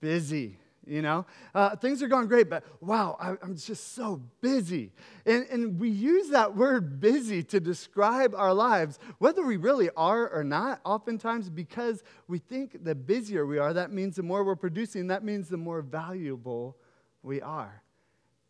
busy 0.00 0.58
you 0.88 1.02
know? 1.02 1.26
Uh, 1.54 1.76
things 1.76 2.02
are 2.02 2.08
going 2.08 2.26
great, 2.26 2.48
but 2.48 2.64
wow, 2.80 3.16
I, 3.20 3.30
am 3.44 3.56
just 3.56 3.94
so 3.94 4.22
busy. 4.40 4.92
And, 5.26 5.46
and 5.50 5.80
we 5.80 5.90
use 5.90 6.30
that 6.30 6.56
word 6.56 7.00
busy 7.00 7.42
to 7.44 7.60
describe 7.60 8.34
our 8.34 8.54
lives, 8.54 8.98
whether 9.18 9.44
we 9.44 9.56
really 9.56 9.90
are 9.96 10.28
or 10.28 10.42
not, 10.42 10.80
oftentimes 10.84 11.50
because 11.50 12.02
we 12.26 12.38
think 12.38 12.84
the 12.84 12.94
busier 12.94 13.46
we 13.46 13.58
are, 13.58 13.72
that 13.72 13.92
means 13.92 14.16
the 14.16 14.22
more 14.22 14.44
we're 14.44 14.56
producing, 14.56 15.08
that 15.08 15.24
means 15.24 15.48
the 15.48 15.56
more 15.56 15.82
valuable 15.82 16.76
we 17.22 17.40
are. 17.40 17.82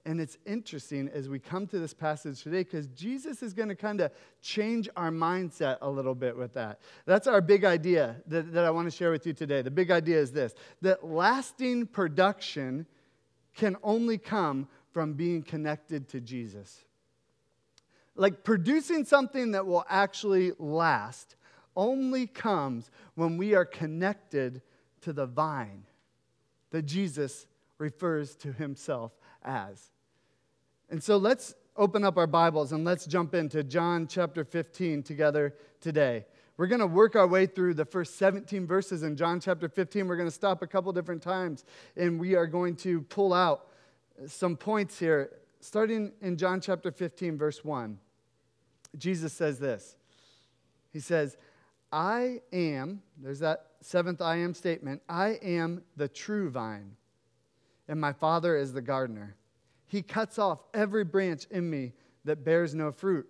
And 0.09 0.23
it's 0.23 0.39
interesting 0.47 1.11
as 1.13 1.29
we 1.29 1.39
come 1.39 1.67
to 1.67 1.79
this 1.79 1.93
passage 1.93 2.43
today 2.43 2.61
because 2.61 2.87
Jesus 2.87 3.43
is 3.43 3.53
going 3.53 3.69
to 3.69 3.75
kind 3.75 4.01
of 4.01 4.11
change 4.41 4.89
our 4.97 5.11
mindset 5.11 5.77
a 5.83 5.91
little 5.91 6.15
bit 6.15 6.35
with 6.35 6.55
that. 6.55 6.81
That's 7.05 7.27
our 7.27 7.43
big 7.43 7.67
idea 7.67 8.17
that, 8.27 8.55
that 8.55 8.65
I 8.65 8.71
want 8.71 8.91
to 8.91 8.97
share 8.97 9.11
with 9.11 9.27
you 9.27 9.35
today. 9.35 9.61
The 9.61 9.71
big 9.71 9.91
idea 9.91 10.19
is 10.19 10.33
this 10.33 10.55
that 10.81 11.05
lasting 11.05 11.89
production 11.89 12.87
can 13.55 13.77
only 13.83 14.17
come 14.17 14.67
from 14.95 15.13
being 15.13 15.43
connected 15.43 16.09
to 16.09 16.23
Jesus. 16.23 16.87
Like 18.17 18.45
producing 18.45 19.05
something 19.05 19.51
that 19.51 19.67
will 19.67 19.85
actually 19.91 20.53
last 20.59 21.37
only 21.77 22.27
comes 22.27 22.91
when 23.15 23.37
we 23.37 23.55
are 23.55 23.67
connected 23.67 24.63
to 25.03 25.13
the 25.13 25.27
vine 25.27 25.83
that 26.71 26.87
Jesus 26.87 27.47
refers 27.77 28.35
to 28.37 28.55
himself 28.55 29.13
as. 29.43 29.91
And 30.91 31.03
so 31.03 31.19
let's 31.19 31.55
open 31.77 32.03
up 32.03 32.17
our 32.17 32.27
Bibles 32.27 32.73
and 32.73 32.83
let's 32.83 33.05
jump 33.05 33.35
into 33.35 33.63
John 33.63 34.07
chapter 34.07 34.43
15 34.43 35.03
together 35.03 35.55
today. 35.83 36.25
We're 36.57 36.67
going 36.67 36.81
to 36.81 36.87
work 36.87 37.15
our 37.15 37.27
way 37.27 37.45
through 37.45 37.75
the 37.75 37.85
first 37.85 38.17
17 38.17 38.67
verses 38.67 39.03
in 39.03 39.15
John 39.15 39.39
chapter 39.39 39.69
15. 39.69 40.09
We're 40.09 40.17
going 40.17 40.29
to 40.29 40.35
stop 40.35 40.63
a 40.63 40.67
couple 40.67 40.91
different 40.93 41.23
times 41.23 41.67
and 41.95 42.19
we 42.19 42.35
are 42.35 42.47
going 42.47 42.75
to 42.77 43.03
pull 43.03 43.35
out 43.35 43.67
some 44.27 44.57
points 44.57 44.99
here. 44.99 45.31
Starting 45.61 46.13
in 46.23 46.39
John 46.39 46.61
chapter 46.61 46.91
15, 46.91 47.37
verse 47.37 47.63
1, 47.63 47.99
Jesus 48.97 49.35
says 49.35 49.59
this 49.59 49.95
He 50.91 51.01
says, 51.01 51.37
I 51.93 52.41
am, 52.51 53.03
there's 53.21 53.41
that 53.41 53.67
seventh 53.83 54.23
I 54.23 54.37
am 54.37 54.55
statement, 54.55 55.03
I 55.09 55.39
am 55.43 55.83
the 55.97 56.09
true 56.09 56.49
vine, 56.49 56.97
and 57.89 58.01
my 58.01 58.13
Father 58.15 58.57
is 58.57 58.73
the 58.73 58.83
gardener. 58.83 59.37
He 59.89 60.03
cuts 60.03 60.39
off 60.39 60.61
every 60.73 61.05
branch 61.05 61.47
in 61.51 61.69
me 61.69 61.93
that 62.25 62.45
bears 62.45 62.75
no 62.75 62.93
fruit. 62.93 63.29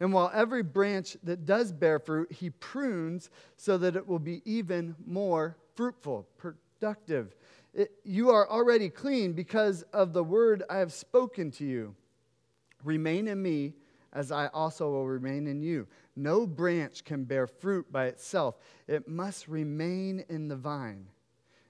And 0.00 0.12
while 0.12 0.30
every 0.32 0.62
branch 0.62 1.16
that 1.24 1.44
does 1.44 1.72
bear 1.72 1.98
fruit, 1.98 2.30
he 2.30 2.50
prunes 2.50 3.30
so 3.56 3.76
that 3.78 3.96
it 3.96 4.06
will 4.06 4.20
be 4.20 4.42
even 4.44 4.94
more 5.04 5.56
fruitful, 5.74 6.28
productive. 6.36 7.34
It, 7.74 7.90
you 8.04 8.30
are 8.30 8.48
already 8.48 8.90
clean 8.90 9.32
because 9.32 9.82
of 9.92 10.12
the 10.12 10.22
word 10.22 10.62
I 10.70 10.76
have 10.76 10.92
spoken 10.92 11.50
to 11.52 11.64
you. 11.64 11.96
Remain 12.84 13.26
in 13.26 13.42
me 13.42 13.74
as 14.12 14.32
I 14.32 14.46
also 14.48 14.90
will 14.90 15.06
remain 15.06 15.46
in 15.46 15.62
you. 15.62 15.86
No 16.16 16.46
branch 16.46 17.04
can 17.04 17.24
bear 17.24 17.46
fruit 17.46 17.90
by 17.92 18.06
itself, 18.06 18.56
it 18.86 19.08
must 19.08 19.48
remain 19.48 20.24
in 20.28 20.48
the 20.48 20.56
vine. 20.56 21.06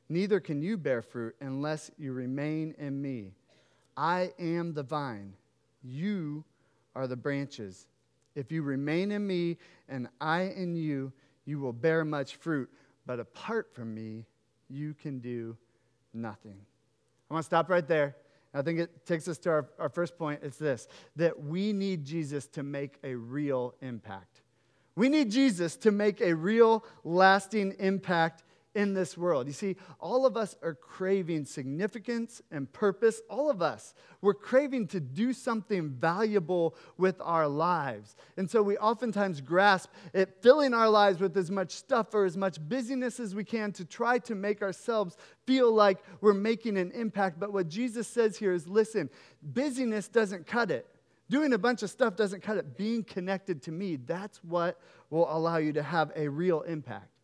Neither 0.08 0.40
can 0.40 0.62
you 0.62 0.76
bear 0.76 1.02
fruit 1.02 1.34
unless 1.40 1.90
you 1.98 2.12
remain 2.12 2.74
in 2.78 3.00
me. 3.00 3.32
I 3.98 4.30
am 4.38 4.74
the 4.74 4.84
vine, 4.84 5.34
you 5.82 6.44
are 6.94 7.08
the 7.08 7.16
branches. 7.16 7.88
If 8.36 8.52
you 8.52 8.62
remain 8.62 9.10
in 9.10 9.26
me 9.26 9.58
and 9.88 10.08
I 10.20 10.42
in 10.42 10.76
you, 10.76 11.12
you 11.44 11.58
will 11.58 11.72
bear 11.72 12.04
much 12.04 12.36
fruit. 12.36 12.70
But 13.06 13.18
apart 13.18 13.74
from 13.74 13.92
me, 13.92 14.24
you 14.68 14.94
can 14.94 15.18
do 15.18 15.56
nothing. 16.14 16.60
I 17.28 17.34
want 17.34 17.42
to 17.42 17.46
stop 17.46 17.68
right 17.68 17.86
there. 17.88 18.14
I 18.54 18.62
think 18.62 18.78
it 18.78 19.04
takes 19.04 19.26
us 19.26 19.36
to 19.38 19.50
our, 19.50 19.68
our 19.80 19.88
first 19.88 20.16
point. 20.16 20.40
It's 20.44 20.58
this 20.58 20.86
that 21.16 21.42
we 21.42 21.72
need 21.72 22.04
Jesus 22.04 22.46
to 22.48 22.62
make 22.62 22.98
a 23.02 23.16
real 23.16 23.74
impact. 23.82 24.42
We 24.94 25.08
need 25.08 25.30
Jesus 25.30 25.76
to 25.78 25.90
make 25.90 26.20
a 26.20 26.34
real, 26.34 26.84
lasting 27.02 27.74
impact 27.80 28.44
in 28.78 28.94
this 28.94 29.18
world. 29.18 29.48
You 29.48 29.52
see, 29.52 29.74
all 29.98 30.24
of 30.24 30.36
us 30.36 30.54
are 30.62 30.72
craving 30.72 31.46
significance 31.46 32.40
and 32.52 32.72
purpose. 32.72 33.20
All 33.28 33.50
of 33.50 33.60
us, 33.60 33.92
we're 34.22 34.34
craving 34.34 34.86
to 34.88 35.00
do 35.00 35.32
something 35.32 35.90
valuable 35.90 36.76
with 36.96 37.20
our 37.20 37.48
lives. 37.48 38.14
And 38.36 38.48
so 38.48 38.62
we 38.62 38.76
oftentimes 38.76 39.40
grasp 39.40 39.90
at 40.14 40.40
filling 40.44 40.74
our 40.74 40.88
lives 40.88 41.18
with 41.18 41.36
as 41.36 41.50
much 41.50 41.72
stuff 41.72 42.14
or 42.14 42.24
as 42.24 42.36
much 42.36 42.60
busyness 42.68 43.18
as 43.18 43.34
we 43.34 43.42
can 43.42 43.72
to 43.72 43.84
try 43.84 44.20
to 44.20 44.36
make 44.36 44.62
ourselves 44.62 45.16
feel 45.44 45.72
like 45.72 45.98
we're 46.20 46.32
making 46.32 46.78
an 46.78 46.92
impact. 46.92 47.40
But 47.40 47.52
what 47.52 47.66
Jesus 47.68 48.06
says 48.06 48.38
here 48.38 48.52
is 48.52 48.68
listen, 48.68 49.10
busyness 49.42 50.06
doesn't 50.06 50.46
cut 50.46 50.70
it. 50.70 50.86
Doing 51.28 51.52
a 51.52 51.58
bunch 51.58 51.82
of 51.82 51.90
stuff 51.90 52.14
doesn't 52.14 52.44
cut 52.44 52.58
it. 52.58 52.76
Being 52.76 53.02
connected 53.02 53.60
to 53.64 53.72
me, 53.72 53.96
that's 53.96 54.38
what 54.44 54.80
will 55.10 55.26
allow 55.28 55.56
you 55.56 55.72
to 55.72 55.82
have 55.82 56.12
a 56.14 56.28
real 56.28 56.60
impact. 56.60 57.17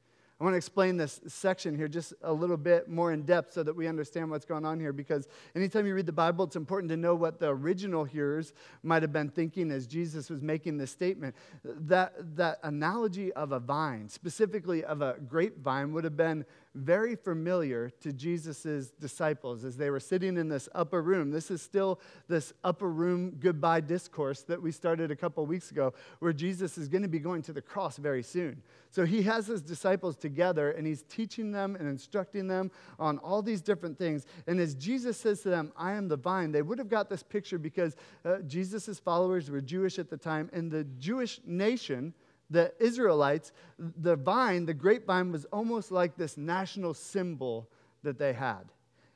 I 0.45 0.47
want 0.47 0.53
to 0.53 0.59
explain 0.59 0.99
this 0.99 1.23
section 1.27 1.75
here 1.75 1.89
just 1.89 2.13
a 2.21 2.31
little 2.31 2.59
bit 2.59 2.87
more 2.87 3.15
in 3.15 3.23
depth 3.23 3.55
so 3.55 3.63
that 3.63 3.75
we 3.75 3.87
understand 3.87 4.31
what's 4.31 4.45
going 4.45 4.67
on 4.67 4.79
here 4.79 4.93
because 4.93 5.27
anytime 5.57 5.87
you 5.87 5.95
read 5.95 6.05
the 6.05 6.13
Bible, 6.13 6.45
it's 6.45 6.55
important 6.55 6.91
to 6.91 6.99
know 6.99 7.15
what 7.15 7.41
the 7.41 7.49
original 7.49 8.05
hearers 8.05 8.53
might 8.83 9.01
have 9.01 9.11
been 9.11 9.31
thinking 9.31 9.71
as 9.71 9.87
Jesus 9.87 10.29
was 10.29 10.43
making 10.43 10.77
this 10.77 10.91
statement. 10.91 11.35
That, 11.65 12.37
that 12.37 12.59
analogy 12.63 13.33
of 13.33 13.53
a 13.53 13.59
vine, 13.59 14.11
specifically 14.11 14.85
of 14.85 15.01
a 15.01 15.17
grapevine, 15.27 15.95
would 15.95 16.05
have 16.05 16.19
been 16.19 16.45
very 16.75 17.15
familiar 17.15 17.89
to 18.01 18.13
Jesus' 18.13 18.91
disciples 19.01 19.65
as 19.65 19.77
they 19.77 19.91
were 19.91 20.01
sitting 20.01 20.37
in 20.37 20.49
this 20.49 20.69
upper 20.75 21.01
room. 21.01 21.31
This 21.31 21.51
is 21.51 21.63
still 21.63 22.01
this 22.29 22.53
upper 22.65 22.91
room 22.91 23.37
goodbye 23.39 23.81
discourse 23.81 24.43
that 24.43 24.61
we 24.61 24.73
started 24.73 25.11
a 25.11 25.17
couple 25.17 25.47
weeks 25.47 25.71
ago, 25.71 25.95
where 26.19 26.33
Jesus 26.33 26.77
is 26.77 26.89
going 26.89 27.03
to 27.03 27.09
be 27.09 27.21
going 27.21 27.43
to 27.43 27.53
the 27.53 27.63
cross 27.63 27.97
very 27.97 28.23
soon. 28.23 28.61
So 28.91 29.05
he 29.05 29.23
has 29.23 29.47
his 29.47 29.63
disciples 29.63 30.17
together 30.35 30.73
and 30.73 30.87
he's 30.87 31.03
teaching 31.03 31.53
them 31.53 31.77
and 31.77 31.89
instructing 31.89 32.49
them 32.49 32.71
on 32.99 33.19
all 33.19 33.41
these 33.41 33.63
different 33.63 33.97
things. 33.97 34.27
And 34.49 34.59
as 34.59 34.75
Jesus 34.75 35.17
says 35.17 35.41
to 35.43 35.49
them, 35.49 35.73
I 35.77 35.93
am 35.93 36.09
the 36.09 36.17
vine, 36.17 36.51
they 36.51 36.63
would 36.63 36.79
have 36.79 36.89
got 36.89 37.09
this 37.09 37.23
picture 37.23 37.59
because 37.59 37.95
uh, 38.25 38.39
Jesus' 38.41 38.99
followers 38.99 39.51
were 39.51 39.61
Jewish 39.61 39.99
at 39.99 40.11
the 40.11 40.17
time, 40.17 40.51
and 40.53 40.71
the 40.71 40.85
Jewish 40.99 41.41
nation 41.47 42.13
the 42.51 42.75
Israelites, 42.79 43.53
the 43.79 44.17
vine, 44.17 44.67
the 44.67 44.75
grapevine, 44.75 45.33
was 45.33 45.47
almost 45.47 45.91
like 45.91 46.15
this 46.15 46.37
national 46.37 46.93
symbol 46.93 47.71
that 48.03 48.19
they 48.19 48.35
had. 48.35 48.71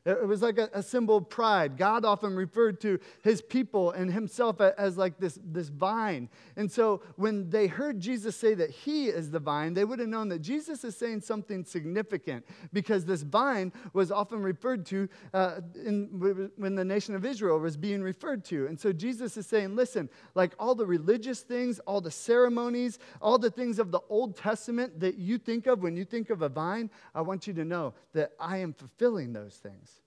It 0.08 0.26
was 0.26 0.40
like 0.40 0.56
a, 0.56 0.70
a, 0.72 0.82
symbol 0.82 1.18
of 1.18 1.28
pride. 1.28 1.76
God 1.76 2.06
often 2.06 2.34
referred 2.34 2.80
to 2.80 2.98
his 3.22 3.42
people 3.42 3.90
and 3.90 4.10
himself 4.10 4.58
as 4.58 4.96
like 4.96 5.18
this, 5.18 5.38
this 5.44 5.68
vine. 5.68 6.30
And 6.56 6.72
so 6.72 7.02
when 7.16 7.50
they 7.50 7.66
heard 7.66 8.00
Jesus 8.00 8.34
say 8.34 8.54
that 8.54 8.70
he 8.70 9.08
is 9.08 9.30
the 9.30 9.38
vine, 9.38 9.74
they 9.74 9.84
would 9.84 9.98
have 9.98 10.08
known 10.08 10.30
that 10.30 10.38
Jesus 10.38 10.82
is 10.82 10.96
saying 10.96 11.20
something 11.20 11.62
significant 11.62 12.46
because 12.72 13.04
this 13.04 13.20
vine 13.20 13.70
was 13.92 14.10
often 14.10 14.40
referred 14.40 14.86
to 14.86 15.10
uh, 15.34 15.60
in, 15.74 16.50
when 16.56 16.74
the 16.74 16.84
nation 16.84 17.14
of 17.14 17.26
Israel 17.26 17.58
was 17.58 17.76
being 17.76 18.02
referred 18.02 18.46
to. 18.46 18.66
And 18.66 18.80
so 18.80 18.94
Jesus 18.94 19.36
is 19.36 19.46
saying, 19.46 19.76
listen, 19.76 20.08
like 20.34 20.54
all 20.58 20.74
the 20.74 20.86
religious 20.86 21.40
things, 21.42 21.80
all 21.80 22.00
the 22.00 22.10
ceremonies, 22.10 22.98
all 23.20 23.36
the 23.36 23.50
things 23.50 23.78
of 23.78 23.90
the 23.90 24.00
Old 24.08 24.38
Testament 24.38 25.00
that 25.00 25.18
you 25.18 25.36
think 25.36 25.66
of 25.66 25.82
when 25.82 25.96
you 25.96 26.06
think 26.06 26.30
of 26.30 26.40
a 26.40 26.48
vine, 26.48 26.88
I 27.14 27.20
want 27.20 27.46
you 27.46 27.52
to 27.52 27.64
know 27.66 27.92
that 28.14 28.32
I 28.40 28.56
am 28.58 28.72
fulfilling 28.72 29.34
those 29.34 29.56
things. 29.56 29.97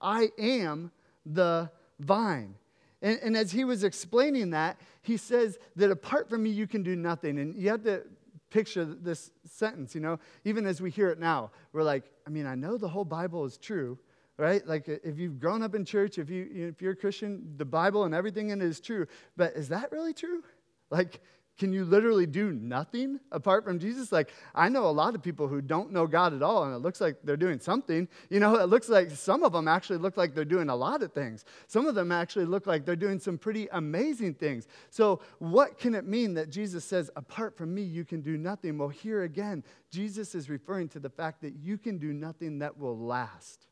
I 0.00 0.30
am 0.38 0.90
the 1.26 1.70
vine. 2.00 2.54
And, 3.00 3.18
and, 3.22 3.36
as 3.36 3.52
he 3.52 3.64
was 3.64 3.84
explaining 3.84 4.50
that, 4.50 4.80
he 5.02 5.16
says 5.16 5.58
that 5.76 5.90
apart 5.90 6.28
from 6.28 6.42
me, 6.42 6.50
you 6.50 6.66
can 6.66 6.82
do 6.82 6.96
nothing. 6.96 7.38
And 7.38 7.54
you 7.56 7.68
have 7.68 7.84
to 7.84 8.02
picture 8.50 8.84
this 8.84 9.30
sentence, 9.44 9.94
you 9.94 10.00
know, 10.00 10.18
even 10.44 10.66
as 10.66 10.80
we 10.80 10.90
hear 10.90 11.10
it 11.10 11.18
now, 11.18 11.50
we're 11.72 11.82
like, 11.82 12.04
I 12.26 12.30
mean, 12.30 12.46
I 12.46 12.54
know 12.54 12.76
the 12.76 12.88
whole 12.88 13.04
Bible 13.04 13.44
is 13.44 13.56
true, 13.56 13.98
right? 14.36 14.66
Like 14.66 14.88
if 14.88 15.18
you've 15.18 15.38
grown 15.38 15.62
up 15.62 15.74
in 15.74 15.84
church, 15.84 16.18
if, 16.18 16.30
you, 16.30 16.48
if 16.52 16.82
you're 16.82 16.92
a 16.92 16.96
Christian, 16.96 17.54
the 17.56 17.64
Bible 17.64 18.04
and 18.04 18.14
everything 18.14 18.50
in 18.50 18.60
it 18.60 18.64
is 18.64 18.80
true. 18.80 19.06
But 19.36 19.54
is 19.54 19.68
that 19.68 19.92
really 19.92 20.14
true? 20.14 20.42
Like, 20.90 21.20
can 21.58 21.72
you 21.72 21.84
literally 21.84 22.24
do 22.24 22.52
nothing 22.52 23.18
apart 23.32 23.64
from 23.64 23.80
Jesus? 23.80 24.12
Like, 24.12 24.32
I 24.54 24.68
know 24.68 24.86
a 24.86 24.90
lot 24.90 25.16
of 25.16 25.22
people 25.22 25.48
who 25.48 25.60
don't 25.60 25.92
know 25.92 26.06
God 26.06 26.32
at 26.32 26.40
all, 26.40 26.62
and 26.62 26.74
it 26.74 26.78
looks 26.78 27.00
like 27.00 27.16
they're 27.24 27.36
doing 27.36 27.58
something. 27.58 28.06
You 28.30 28.38
know, 28.38 28.54
it 28.54 28.68
looks 28.68 28.88
like 28.88 29.10
some 29.10 29.42
of 29.42 29.52
them 29.52 29.66
actually 29.66 29.98
look 29.98 30.16
like 30.16 30.34
they're 30.34 30.44
doing 30.44 30.68
a 30.68 30.76
lot 30.76 31.02
of 31.02 31.12
things. 31.12 31.44
Some 31.66 31.86
of 31.86 31.96
them 31.96 32.12
actually 32.12 32.44
look 32.44 32.68
like 32.68 32.86
they're 32.86 32.94
doing 32.94 33.18
some 33.18 33.36
pretty 33.36 33.66
amazing 33.72 34.34
things. 34.34 34.68
So, 34.90 35.20
what 35.40 35.78
can 35.78 35.96
it 35.96 36.06
mean 36.06 36.34
that 36.34 36.48
Jesus 36.48 36.84
says, 36.84 37.10
apart 37.16 37.56
from 37.56 37.74
me, 37.74 37.82
you 37.82 38.04
can 38.04 38.20
do 38.20 38.36
nothing? 38.36 38.78
Well, 38.78 38.88
here 38.88 39.24
again, 39.24 39.64
Jesus 39.90 40.36
is 40.36 40.48
referring 40.48 40.88
to 40.90 41.00
the 41.00 41.10
fact 41.10 41.42
that 41.42 41.54
you 41.56 41.76
can 41.76 41.98
do 41.98 42.12
nothing 42.12 42.60
that 42.60 42.78
will 42.78 42.96
last. 42.96 43.66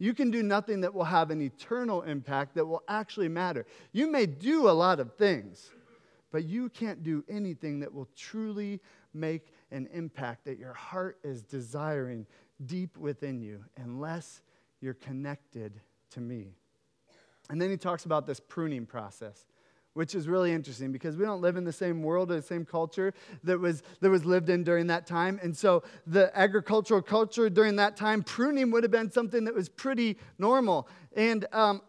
You 0.00 0.14
can 0.14 0.32
do 0.32 0.42
nothing 0.42 0.80
that 0.80 0.92
will 0.92 1.04
have 1.04 1.30
an 1.30 1.40
eternal 1.40 2.02
impact 2.02 2.56
that 2.56 2.66
will 2.66 2.82
actually 2.88 3.28
matter. 3.28 3.64
You 3.92 4.10
may 4.10 4.26
do 4.26 4.68
a 4.68 4.72
lot 4.72 4.98
of 4.98 5.14
things 5.14 5.70
but 6.34 6.46
you 6.46 6.68
can't 6.68 7.04
do 7.04 7.22
anything 7.28 7.78
that 7.78 7.94
will 7.94 8.08
truly 8.16 8.80
make 9.14 9.52
an 9.70 9.88
impact 9.92 10.44
that 10.46 10.58
your 10.58 10.72
heart 10.72 11.16
is 11.22 11.44
desiring 11.44 12.26
deep 12.66 12.98
within 12.98 13.40
you 13.40 13.64
unless 13.76 14.42
you're 14.80 14.94
connected 14.94 15.80
to 16.10 16.20
me. 16.20 16.56
And 17.50 17.62
then 17.62 17.70
he 17.70 17.76
talks 17.76 18.04
about 18.04 18.26
this 18.26 18.40
pruning 18.40 18.84
process 18.84 19.46
which 19.92 20.16
is 20.16 20.26
really 20.26 20.52
interesting 20.52 20.90
because 20.90 21.16
we 21.16 21.24
don't 21.24 21.40
live 21.40 21.56
in 21.56 21.62
the 21.62 21.72
same 21.72 22.02
world 22.02 22.32
or 22.32 22.34
the 22.34 22.42
same 22.42 22.64
culture 22.64 23.14
that 23.44 23.60
was, 23.60 23.84
that 24.00 24.10
was 24.10 24.24
lived 24.24 24.50
in 24.50 24.64
during 24.64 24.88
that 24.88 25.06
time. 25.06 25.38
And 25.40 25.56
so 25.56 25.84
the 26.04 26.36
agricultural 26.36 27.00
culture 27.00 27.48
during 27.48 27.76
that 27.76 27.96
time, 27.96 28.24
pruning 28.24 28.72
would 28.72 28.82
have 28.82 28.90
been 28.90 29.08
something 29.08 29.44
that 29.44 29.54
was 29.54 29.68
pretty 29.68 30.18
normal. 30.36 30.88
And 31.14 31.46
um, 31.52 31.80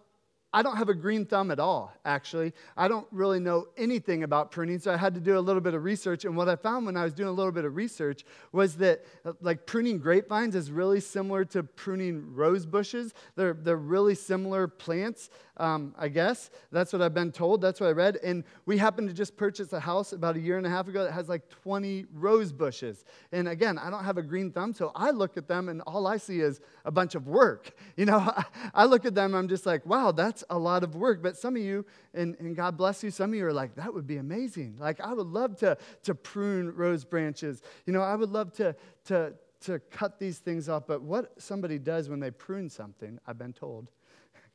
I 0.56 0.62
don't 0.62 0.78
have 0.78 0.88
a 0.88 0.94
green 0.94 1.26
thumb 1.26 1.52
at 1.52 1.60
all, 1.60 1.92
actually. 2.06 2.54
I 2.78 2.88
don't 2.88 3.06
really 3.12 3.42
know 3.42 3.68
anything 3.76 4.24
about 4.24 4.52
pruning, 4.52 4.80
so 4.80 4.94
I 4.94 4.96
had 4.96 5.14
to 5.16 5.20
do 5.20 5.38
a 5.38 5.40
little 5.42 5.60
bit 5.62 5.74
of 5.74 5.84
research. 5.84 6.24
And 6.24 6.38
what 6.38 6.48
I 6.48 6.56
found 6.56 6.86
when 6.86 6.96
I 6.96 7.04
was 7.04 7.14
doing 7.14 7.28
a 7.28 7.34
little 7.34 7.52
bit 7.52 7.66
of 7.66 7.76
research 7.76 8.24
was 8.54 8.78
that, 8.78 9.04
like, 9.42 9.66
pruning 9.66 10.00
grapevines 10.00 10.56
is 10.56 10.72
really 10.72 11.02
similar 11.02 11.44
to 11.44 11.64
pruning 11.64 12.34
rose 12.34 12.66
bushes. 12.66 13.14
They're, 13.36 13.54
they're 13.54 13.76
really 13.76 14.16
similar 14.16 14.70
plants 14.70 15.30
um, 15.58 15.96
I 15.98 16.08
guess. 16.08 16.50
That's 16.72 16.92
what 16.92 17.02
I've 17.02 17.14
been 17.14 17.32
told. 17.32 17.62
That's 17.62 17.80
what 17.80 17.88
I 17.88 17.92
read. 17.92 18.18
And 18.18 18.44
we 18.66 18.78
happened 18.78 19.08
to 19.08 19.14
just 19.14 19.38
purchase 19.38 19.72
a 19.74 19.80
house 19.80 20.12
about 20.12 20.36
a 20.36 20.40
year 20.40 20.58
and 20.58 20.66
a 20.66 20.70
half 20.70 20.88
ago 20.88 21.04
that 21.04 21.14
has 21.14 21.30
like 21.30 21.48
20 21.50 22.06
rose 22.14 22.52
bushes. 22.52 23.06
And 23.32 23.48
again, 23.48 23.78
I 23.78 23.90
don't 23.90 24.04
have 24.04 24.18
a 24.18 24.22
green 24.22 24.52
thumb, 24.52 24.74
so 24.74 24.92
I 24.96 25.12
look 25.12 25.38
at 25.38 25.48
them 25.48 25.70
and 25.70 25.82
all 25.82 26.08
I 26.08 26.18
see 26.18 26.42
is 26.42 26.60
a 26.84 26.92
bunch 26.92 27.16
of 27.16 27.28
work. 27.28 27.72
You 27.98 28.06
know, 28.06 28.30
I, 28.74 28.86
look 28.86 29.06
at 29.06 29.16
them, 29.16 29.34
I'm 29.34 29.48
just 29.48 29.66
like, 29.66 29.86
wow, 29.86 30.12
that's 30.12 30.44
a 30.50 30.58
lot 30.58 30.84
of 30.84 30.96
work. 30.96 31.24
But 31.24 31.38
some 31.38 31.56
of 31.56 31.62
you, 31.62 31.86
and, 32.14 32.36
and 32.40 32.56
God 32.56 32.76
bless 32.76 33.04
you, 33.04 33.10
some 33.10 33.30
of 33.30 33.36
you 33.36 33.46
are 33.46 33.54
like, 33.54 33.76
that 33.76 33.94
would 33.94 34.06
be 34.06 34.18
amazing. 34.18 34.76
Like, 34.78 35.00
I 35.00 35.14
would 35.14 35.28
love 35.28 35.56
to, 35.60 35.78
to 36.04 36.14
prune 36.14 36.76
rose 36.76 37.06
branches. 37.06 37.62
You 37.86 37.94
know, 37.94 38.02
I 38.02 38.16
would 38.16 38.32
love 38.32 38.52
to, 38.54 38.76
to, 39.06 39.34
to 39.62 39.80
cut 39.92 40.20
these 40.20 40.40
things 40.40 40.68
off. 40.68 40.84
But 40.88 41.02
what 41.02 41.42
somebody 41.42 41.80
does 41.80 42.10
when 42.10 42.20
they 42.20 42.32
prune 42.32 42.70
something, 42.70 43.18
I've 43.26 43.38
been 43.38 43.54
told, 43.54 43.90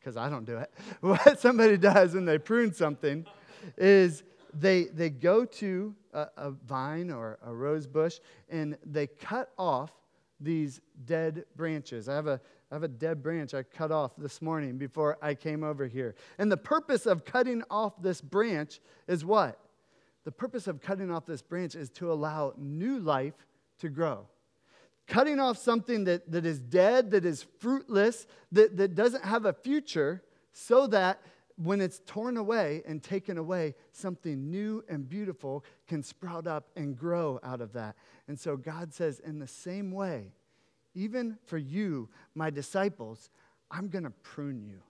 because 0.00 0.16
I 0.16 0.28
don't 0.28 0.44
do 0.44 0.56
it. 0.56 0.72
What 1.00 1.38
somebody 1.38 1.76
does 1.76 2.14
when 2.14 2.24
they 2.24 2.38
prune 2.38 2.72
something 2.72 3.26
is 3.76 4.22
they, 4.52 4.84
they 4.84 5.10
go 5.10 5.44
to 5.44 5.94
a, 6.12 6.26
a 6.36 6.50
vine 6.50 7.10
or 7.10 7.38
a 7.44 7.54
rose 7.54 7.86
bush 7.86 8.18
and 8.48 8.76
they 8.84 9.06
cut 9.06 9.50
off 9.58 9.92
these 10.40 10.80
dead 11.04 11.44
branches. 11.54 12.08
I 12.08 12.14
have 12.14 12.26
a 12.26 12.40
I 12.70 12.76
have 12.76 12.84
a 12.84 12.88
dead 12.88 13.20
branch 13.20 13.52
I 13.52 13.64
cut 13.64 13.90
off 13.90 14.12
this 14.16 14.40
morning 14.40 14.78
before 14.78 15.18
I 15.20 15.34
came 15.34 15.64
over 15.64 15.88
here. 15.88 16.14
And 16.38 16.52
the 16.52 16.56
purpose 16.56 17.04
of 17.04 17.24
cutting 17.24 17.64
off 17.68 18.00
this 18.00 18.20
branch 18.20 18.80
is 19.08 19.24
what? 19.24 19.58
The 20.22 20.30
purpose 20.30 20.68
of 20.68 20.80
cutting 20.80 21.10
off 21.10 21.26
this 21.26 21.42
branch 21.42 21.74
is 21.74 21.90
to 21.90 22.12
allow 22.12 22.54
new 22.56 23.00
life 23.00 23.34
to 23.80 23.88
grow 23.88 24.26
cutting 25.10 25.40
off 25.40 25.58
something 25.58 26.04
that, 26.04 26.30
that 26.30 26.46
is 26.46 26.60
dead, 26.60 27.10
that 27.10 27.26
is 27.26 27.44
fruitless, 27.58 28.26
that, 28.52 28.76
that 28.76 28.94
doesn't 28.94 29.24
have 29.24 29.44
a 29.44 29.52
future, 29.52 30.22
so 30.52 30.86
that 30.86 31.20
when 31.56 31.80
it's 31.80 32.00
torn 32.06 32.36
away 32.36 32.82
and 32.86 33.02
taken 33.02 33.36
away, 33.36 33.74
something 33.92 34.48
new 34.50 34.82
and 34.88 35.08
beautiful 35.08 35.64
can 35.88 36.02
sprout 36.02 36.46
up 36.46 36.68
and 36.76 36.96
grow 36.96 37.40
out 37.42 37.60
of 37.60 37.72
that. 37.72 37.96
And 38.28 38.38
so 38.38 38.56
God 38.56 38.94
says, 38.94 39.18
in 39.18 39.40
the 39.40 39.48
same 39.48 39.90
way, 39.90 40.32
even 40.94 41.36
for 41.44 41.58
you, 41.58 42.08
my 42.34 42.48
disciples, 42.48 43.30
I'm 43.70 43.88
going 43.88 44.04
to 44.04 44.10
prune 44.10 44.62
you. 44.62 44.80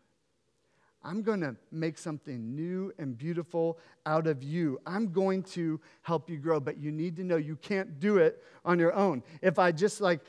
I'm 1.03 1.23
going 1.23 1.41
to 1.41 1.57
make 1.73 1.97
something 1.97 2.55
new 2.55 2.93
and 2.99 3.17
beautiful 3.17 3.79
out 4.05 4.27
of 4.27 4.43
you. 4.43 4.81
I'm 4.87 5.13
going 5.13 5.43
to 5.45 5.81
help 6.03 6.29
you 6.29 6.37
grow, 6.37 6.61
but 6.61 6.79
you 6.79 6.93
need 6.93 7.17
to 7.17 7.25
know 7.25 7.37
you 7.37 7.57
can't 7.57 7.99
do 8.01 8.19
it 8.19 8.43
on 8.65 8.79
your 8.79 8.93
own. 8.93 9.23
If 9.41 9.59
I 9.59 9.73
just 9.73 10.01
like 10.01 10.21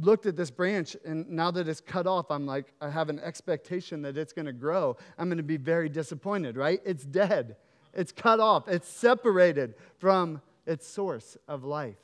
looked 0.00 0.26
at 0.26 0.36
this 0.36 0.50
branch 0.50 0.96
and 1.04 1.28
now 1.28 1.50
that 1.52 1.68
it's 1.68 1.80
cut 1.80 2.06
off, 2.06 2.30
I'm 2.30 2.46
like, 2.46 2.72
I 2.80 2.90
have 2.90 3.08
an 3.10 3.20
expectation 3.20 4.02
that 4.02 4.16
it's 4.16 4.32
going 4.32 4.46
to 4.46 4.52
grow. 4.52 4.96
I'm 5.18 5.28
going 5.28 5.38
to 5.38 5.44
be 5.44 5.56
very 5.56 5.88
disappointed, 5.88 6.56
right? 6.56 6.80
It's 6.84 7.04
dead, 7.04 7.56
it's 7.94 8.10
cut 8.10 8.40
off, 8.40 8.66
it's 8.68 8.88
separated 8.88 9.74
from 9.98 10.42
its 10.66 10.86
source 10.86 11.36
of 11.46 11.64
life. 11.64 11.96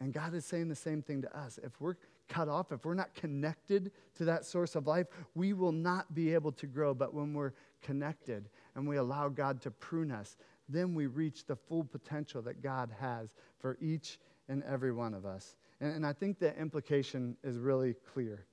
And 0.00 0.12
God 0.12 0.34
is 0.34 0.44
saying 0.44 0.68
the 0.68 0.74
same 0.74 1.02
thing 1.02 1.22
to 1.22 1.38
us. 1.38 1.58
If 1.62 1.80
we're 1.80 1.96
cut 2.30 2.48
off, 2.48 2.72
if 2.72 2.84
we're 2.86 2.94
not 2.94 3.14
connected 3.14 3.90
to 4.14 4.24
that 4.24 4.46
source 4.46 4.74
of 4.76 4.86
life, 4.86 5.08
we 5.34 5.52
will 5.52 5.72
not 5.72 6.14
be 6.14 6.32
able 6.32 6.52
to 6.52 6.66
grow. 6.66 6.94
But 6.94 7.12
when 7.12 7.34
we're 7.34 7.52
connected 7.82 8.48
and 8.74 8.88
we 8.88 8.96
allow 8.96 9.28
God 9.28 9.60
to 9.62 9.70
prune 9.70 10.10
us, 10.10 10.38
then 10.68 10.94
we 10.94 11.06
reach 11.06 11.44
the 11.44 11.56
full 11.56 11.84
potential 11.84 12.40
that 12.42 12.62
God 12.62 12.90
has 12.98 13.34
for 13.58 13.76
each 13.80 14.18
and 14.48 14.62
every 14.62 14.92
one 14.92 15.12
of 15.12 15.26
us. 15.26 15.56
And, 15.80 15.96
and 15.96 16.06
I 16.06 16.12
think 16.12 16.38
the 16.38 16.56
implication 16.56 17.36
is 17.42 17.58
really 17.58 17.94
clear. 18.14 18.46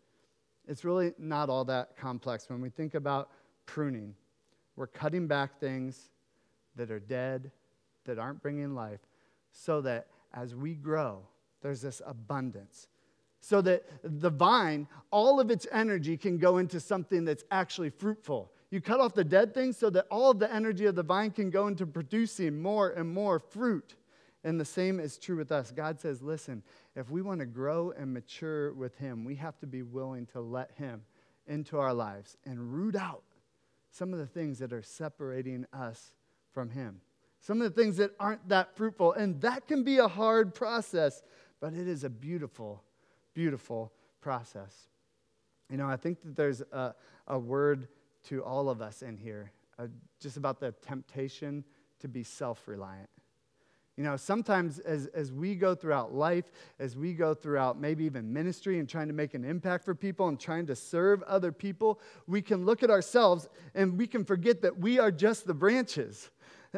It's 0.67 0.83
really 0.83 1.13
not 1.17 1.49
all 1.49 1.63
that 1.65 1.95
complex. 1.95 2.49
When 2.49 2.59
we 2.59 2.69
think 2.69 2.95
about 2.95 3.29
pruning, 3.65 4.15
we're 4.75 4.87
cutting 4.87 5.27
back 5.27 5.59
things 5.59 6.09
that 6.75 6.91
are 6.91 6.99
dead, 6.99 7.51
that 8.05 8.19
aren't 8.19 8.41
bringing 8.41 8.75
life, 8.75 8.99
so 9.51 9.81
that 9.81 10.07
as 10.33 10.55
we 10.55 10.73
grow, 10.73 11.21
there's 11.61 11.81
this 11.81 12.01
abundance. 12.05 12.87
So 13.47 13.61
that 13.61 13.85
the 14.03 14.29
vine, 14.29 14.89
all 15.09 15.39
of 15.39 15.49
its 15.49 15.65
energy 15.71 16.17
can 16.17 16.37
go 16.37 16.57
into 16.57 16.81
something 16.81 17.23
that's 17.23 17.45
actually 17.49 17.91
fruitful. 17.91 18.51
You 18.71 18.81
cut 18.81 18.99
off 18.99 19.13
the 19.13 19.23
dead 19.23 19.53
things 19.53 19.77
so 19.77 19.89
that 19.91 20.05
all 20.11 20.31
of 20.31 20.39
the 20.39 20.53
energy 20.53 20.83
of 20.83 20.95
the 20.95 21.03
vine 21.03 21.31
can 21.31 21.49
go 21.49 21.67
into 21.67 21.85
producing 21.85 22.61
more 22.61 22.89
and 22.89 23.09
more 23.09 23.39
fruit. 23.39 23.95
And 24.43 24.59
the 24.59 24.65
same 24.65 24.99
is 24.99 25.17
true 25.17 25.37
with 25.37 25.53
us. 25.53 25.71
God 25.71 25.97
says, 26.01 26.21
listen, 26.21 26.61
if 26.93 27.09
we 27.09 27.21
want 27.21 27.39
to 27.39 27.45
grow 27.45 27.93
and 27.97 28.13
mature 28.13 28.73
with 28.73 28.97
Him, 28.97 29.23
we 29.23 29.35
have 29.35 29.57
to 29.59 29.65
be 29.65 29.81
willing 29.81 30.25
to 30.33 30.41
let 30.41 30.71
Him 30.73 31.03
into 31.47 31.79
our 31.79 31.93
lives 31.93 32.35
and 32.45 32.73
root 32.73 32.97
out 32.97 33.23
some 33.91 34.11
of 34.11 34.19
the 34.19 34.27
things 34.27 34.59
that 34.59 34.73
are 34.73 34.83
separating 34.83 35.65
us 35.71 36.11
from 36.51 36.69
Him. 36.69 36.99
Some 37.39 37.61
of 37.61 37.73
the 37.73 37.81
things 37.81 37.95
that 37.95 38.11
aren't 38.19 38.49
that 38.49 38.75
fruitful. 38.75 39.13
And 39.13 39.39
that 39.39 39.69
can 39.69 39.85
be 39.85 39.99
a 39.99 40.09
hard 40.09 40.53
process, 40.53 41.23
but 41.61 41.71
it 41.71 41.87
is 41.87 42.03
a 42.03 42.09
beautiful, 42.09 42.83
beautiful 43.37 43.93
process. 44.19 44.87
You 45.69 45.77
know, 45.77 45.87
I 45.87 45.95
think 45.95 46.23
that 46.23 46.35
there's 46.35 46.61
a, 46.71 46.95
a 47.27 47.37
word 47.37 47.87
to 48.29 48.43
all 48.43 48.67
of 48.67 48.81
us 48.81 49.03
in 49.03 49.15
here 49.15 49.51
uh, 49.77 49.85
just 50.19 50.37
about 50.37 50.59
the 50.59 50.71
temptation 50.81 51.63
to 51.99 52.07
be 52.07 52.23
self 52.23 52.67
reliant. 52.67 53.11
You 53.95 54.03
know, 54.03 54.17
sometimes 54.17 54.79
as, 54.79 55.05
as 55.13 55.31
we 55.31 55.53
go 55.53 55.75
throughout 55.75 56.15
life, 56.15 56.45
as 56.79 56.95
we 56.95 57.13
go 57.13 57.35
throughout 57.35 57.79
maybe 57.79 58.05
even 58.05 58.33
ministry 58.33 58.79
and 58.79 58.89
trying 58.89 59.07
to 59.07 59.13
make 59.13 59.35
an 59.35 59.45
impact 59.45 59.85
for 59.85 59.93
people 59.93 60.29
and 60.29 60.39
trying 60.39 60.65
to 60.65 60.75
serve 60.75 61.21
other 61.23 61.51
people, 61.51 61.99
we 62.25 62.41
can 62.41 62.65
look 62.65 62.81
at 62.81 62.89
ourselves 62.89 63.47
and 63.75 63.99
we 63.99 64.07
can 64.07 64.25
forget 64.25 64.63
that 64.63 64.79
we 64.79 64.97
are 64.97 65.11
just 65.11 65.45
the 65.45 65.53
branches. 65.53 66.31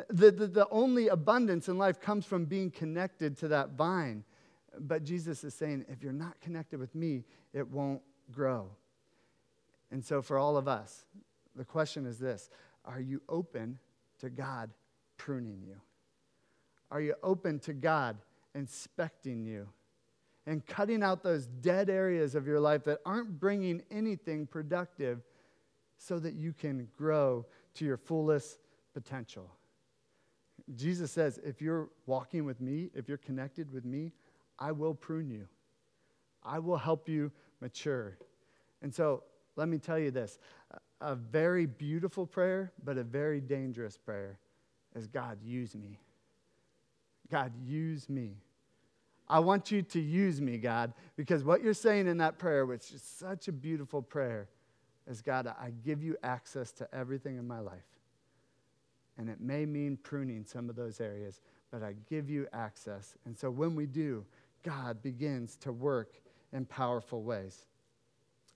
The, 0.09 0.31
the, 0.31 0.47
the 0.47 0.67
only 0.71 1.07
abundance 1.07 1.69
in 1.69 1.77
life 1.77 2.01
comes 2.01 2.25
from 2.25 2.45
being 2.45 2.69
connected 2.69 3.37
to 3.37 3.47
that 3.47 3.71
vine. 3.71 4.25
But 4.79 5.03
Jesus 5.03 5.43
is 5.43 5.53
saying, 5.53 5.85
if 5.89 6.03
you're 6.03 6.13
not 6.13 6.39
connected 6.41 6.79
with 6.79 6.95
me, 6.95 7.23
it 7.53 7.67
won't 7.67 8.01
grow. 8.31 8.69
And 9.91 10.03
so, 10.03 10.21
for 10.21 10.37
all 10.37 10.57
of 10.57 10.67
us, 10.67 11.05
the 11.55 11.65
question 11.65 12.05
is 12.05 12.19
this 12.19 12.49
Are 12.85 13.01
you 13.01 13.21
open 13.27 13.79
to 14.19 14.29
God 14.29 14.69
pruning 15.17 15.61
you? 15.65 15.75
Are 16.91 17.01
you 17.01 17.15
open 17.23 17.59
to 17.59 17.73
God 17.73 18.17
inspecting 18.55 19.45
you 19.45 19.67
and 20.45 20.65
cutting 20.65 21.03
out 21.03 21.23
those 21.23 21.45
dead 21.45 21.89
areas 21.89 22.33
of 22.33 22.47
your 22.47 22.59
life 22.59 22.83
that 22.85 22.99
aren't 23.05 23.39
bringing 23.39 23.83
anything 23.91 24.47
productive 24.47 25.21
so 25.97 26.17
that 26.19 26.33
you 26.33 26.53
can 26.53 26.87
grow 26.97 27.45
to 27.75 27.85
your 27.85 27.97
fullest 27.97 28.59
potential? 28.93 29.51
Jesus 30.75 31.11
says, 31.11 31.39
if 31.43 31.61
you're 31.61 31.89
walking 32.05 32.45
with 32.45 32.61
me, 32.61 32.89
if 32.93 33.07
you're 33.07 33.17
connected 33.17 33.71
with 33.71 33.85
me, 33.85 34.11
I 34.59 34.71
will 34.71 34.93
prune 34.93 35.29
you. 35.29 35.47
I 36.43 36.59
will 36.59 36.77
help 36.77 37.09
you 37.09 37.31
mature. 37.61 38.17
And 38.81 38.93
so 38.93 39.23
let 39.55 39.67
me 39.67 39.77
tell 39.77 39.97
you 39.99 40.11
this 40.11 40.37
a 41.01 41.15
very 41.15 41.65
beautiful 41.65 42.25
prayer, 42.25 42.71
but 42.83 42.97
a 42.97 43.03
very 43.03 43.39
dangerous 43.39 43.97
prayer 43.97 44.37
is 44.95 45.07
God, 45.07 45.37
use 45.43 45.75
me. 45.75 45.99
God, 47.31 47.53
use 47.65 48.09
me. 48.09 48.35
I 49.27 49.39
want 49.39 49.71
you 49.71 49.83
to 49.83 49.99
use 49.99 50.41
me, 50.41 50.57
God, 50.57 50.93
because 51.15 51.43
what 51.43 51.61
you're 51.61 51.73
saying 51.73 52.07
in 52.07 52.17
that 52.17 52.39
prayer, 52.39 52.65
which 52.65 52.91
is 52.91 53.03
such 53.03 53.47
a 53.47 53.51
beautiful 53.51 54.01
prayer, 54.01 54.49
is 55.07 55.21
God, 55.21 55.47
I 55.47 55.71
give 55.85 56.03
you 56.03 56.17
access 56.23 56.71
to 56.73 56.87
everything 56.93 57.37
in 57.37 57.47
my 57.47 57.59
life. 57.59 57.85
And 59.17 59.29
it 59.29 59.39
may 59.39 59.65
mean 59.65 59.97
pruning 59.97 60.45
some 60.45 60.69
of 60.69 60.75
those 60.75 60.99
areas, 60.99 61.41
but 61.71 61.83
I 61.83 61.93
give 62.09 62.29
you 62.29 62.47
access. 62.53 63.15
And 63.25 63.37
so 63.37 63.51
when 63.51 63.75
we 63.75 63.85
do, 63.85 64.25
God 64.63 65.01
begins 65.01 65.55
to 65.57 65.71
work 65.71 66.13
in 66.51 66.65
powerful 66.65 67.23
ways. 67.23 67.65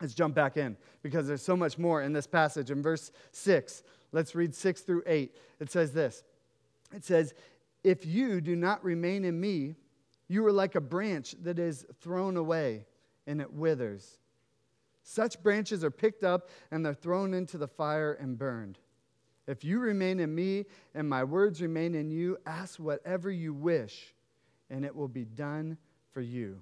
Let's 0.01 0.13
jump 0.13 0.35
back 0.35 0.57
in 0.57 0.75
because 1.01 1.27
there's 1.27 1.41
so 1.41 1.55
much 1.55 1.77
more 1.77 2.01
in 2.01 2.13
this 2.13 2.27
passage. 2.27 2.71
In 2.71 2.81
verse 2.81 3.11
6, 3.31 3.83
let's 4.11 4.35
read 4.35 4.53
6 4.53 4.81
through 4.81 5.03
8. 5.05 5.35
It 5.59 5.71
says 5.71 5.93
this 5.93 6.23
It 6.93 7.03
says, 7.05 7.33
If 7.83 8.05
you 8.05 8.41
do 8.41 8.55
not 8.55 8.83
remain 8.83 9.23
in 9.23 9.39
me, 9.39 9.75
you 10.27 10.45
are 10.45 10.51
like 10.51 10.75
a 10.75 10.81
branch 10.81 11.35
that 11.43 11.59
is 11.59 11.85
thrown 12.01 12.37
away 12.37 12.85
and 13.27 13.39
it 13.39 13.53
withers. 13.53 14.17
Such 15.03 15.41
branches 15.43 15.83
are 15.83 15.91
picked 15.91 16.23
up 16.23 16.49
and 16.71 16.85
they're 16.85 16.93
thrown 16.93 17.33
into 17.33 17.57
the 17.57 17.67
fire 17.67 18.13
and 18.13 18.37
burned. 18.37 18.79
If 19.47 19.63
you 19.63 19.79
remain 19.79 20.19
in 20.19 20.33
me 20.33 20.65
and 20.95 21.09
my 21.09 21.23
words 21.23 21.61
remain 21.61 21.95
in 21.95 22.09
you, 22.09 22.37
ask 22.45 22.79
whatever 22.79 23.29
you 23.29 23.53
wish, 23.53 24.13
and 24.69 24.85
it 24.85 24.95
will 24.95 25.09
be 25.09 25.25
done 25.25 25.77
for 26.13 26.21
you. 26.21 26.59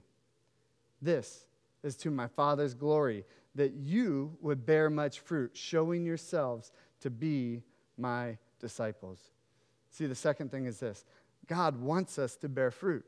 This 1.01 1.45
is 1.83 1.95
to 1.97 2.11
my 2.11 2.27
Father's 2.27 2.73
glory, 2.73 3.25
that 3.55 3.73
you 3.73 4.37
would 4.41 4.65
bear 4.65 4.89
much 4.89 5.19
fruit, 5.19 5.51
showing 5.53 6.05
yourselves 6.05 6.71
to 7.01 7.09
be 7.09 7.63
my 7.97 8.37
disciples. 8.59 9.31
See, 9.89 10.05
the 10.05 10.15
second 10.15 10.51
thing 10.51 10.65
is 10.65 10.79
this 10.79 11.05
God 11.47 11.79
wants 11.79 12.17
us 12.17 12.35
to 12.37 12.49
bear 12.49 12.71
fruit. 12.71 13.05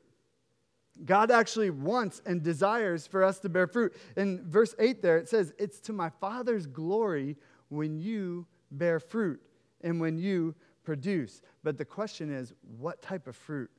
God 1.05 1.31
actually 1.31 1.71
wants 1.71 2.21
and 2.25 2.43
desires 2.43 3.07
for 3.07 3.23
us 3.23 3.39
to 3.39 3.49
bear 3.49 3.65
fruit. 3.65 3.95
In 4.15 4.43
verse 4.47 4.75
8 4.77 5.01
there, 5.01 5.17
it 5.17 5.27
says, 5.27 5.53
It's 5.57 5.79
to 5.81 5.93
my 5.93 6.09
Father's 6.09 6.67
glory 6.67 7.37
when 7.69 7.99
you 7.99 8.45
bear 8.69 8.99
fruit 8.99 9.41
and 9.81 9.99
when 9.99 10.17
you 10.17 10.53
produce. 10.83 11.41
But 11.63 11.77
the 11.77 11.85
question 11.85 12.31
is, 12.31 12.53
what 12.77 13.01
type 13.01 13.27
of 13.27 13.35
fruit 13.35 13.71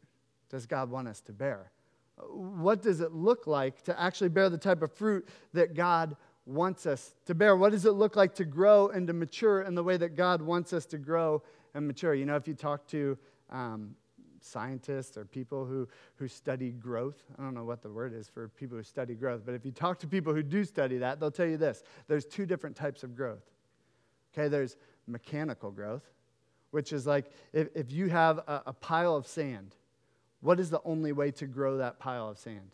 does 0.49 0.67
God 0.67 0.91
want 0.91 1.07
us 1.07 1.21
to 1.23 1.33
bear? 1.33 1.71
What 2.17 2.83
does 2.83 3.01
it 3.01 3.13
look 3.13 3.47
like 3.47 3.83
to 3.83 4.01
actually 4.01 4.29
bear 4.29 4.49
the 4.49 4.59
type 4.59 4.83
of 4.83 4.93
fruit 4.93 5.29
that 5.53 5.75
God 5.75 6.17
wants 6.47 6.87
us 6.87 7.15
to 7.27 7.35
bear? 7.35 7.57
What 7.57 7.73
does 7.73 7.87
it 7.87 7.93
look 7.93 8.17
like 8.17 8.35
to 8.37 8.45
grow 8.45 8.89
and 8.89 9.07
to 9.07 9.13
mature 9.13 9.63
in 9.63 9.75
the 9.75 9.83
way 9.83 9.97
that 9.97 10.17
God 10.17 10.43
wants 10.43 10.73
us 10.73 10.87
to 10.87 10.99
grow 10.99 11.43
and 11.75 11.87
mature? 11.87 12.15
You 12.15 12.27
know, 12.27 12.37
if 12.37 12.47
you 12.47 12.55
talk 12.55 12.87
to 12.89 13.19
um, 13.51 13.97
scientists 14.41 15.17
or 15.17 15.25
people 15.25 15.65
who, 15.65 15.89
who 16.17 16.29
study 16.29 16.71
growth, 16.71 17.23
I 17.39 17.43
don't 17.43 17.55
know 17.55 17.65
what 17.65 17.83
the 17.83 17.91
word 17.91 18.15
is 18.15 18.29
for 18.29 18.49
people 18.49 18.77
who 18.77 18.85
study 18.85 19.15
growth, 19.15 19.43
but 19.45 19.55
if 19.55 19.65
you 19.65 19.73
talk 19.73 19.99
to 20.01 20.07
people 20.07 20.35
who 20.35 20.43
do 20.43 20.65
study 20.65 20.99
that, 20.99 21.19
they'll 21.19 21.31
tell 21.31 21.47
you 21.47 21.57
this 21.57 21.83
there's 22.07 22.27
two 22.27 22.47
different 22.47 22.77
types 22.77 23.03
of 23.03 23.17
growth. 23.17 23.43
Okay, 24.33 24.49
there's 24.49 24.77
mechanical 25.07 25.71
growth, 25.71 26.05
which 26.71 26.93
is 26.93 27.07
like 27.07 27.27
if, 27.53 27.69
if 27.75 27.91
you 27.91 28.09
have 28.09 28.39
a, 28.39 28.63
a 28.67 28.73
pile 28.73 29.17
of 29.17 29.27
sand, 29.27 29.75
what 30.45 30.61
is 30.61 30.69
the 30.69 30.81
only 30.85 31.13
way 31.13 31.31
to 31.31 31.47
grow 31.47 31.79
that 31.79 31.99
pile 31.99 32.29
of 32.29 32.39
sand? 32.39 32.71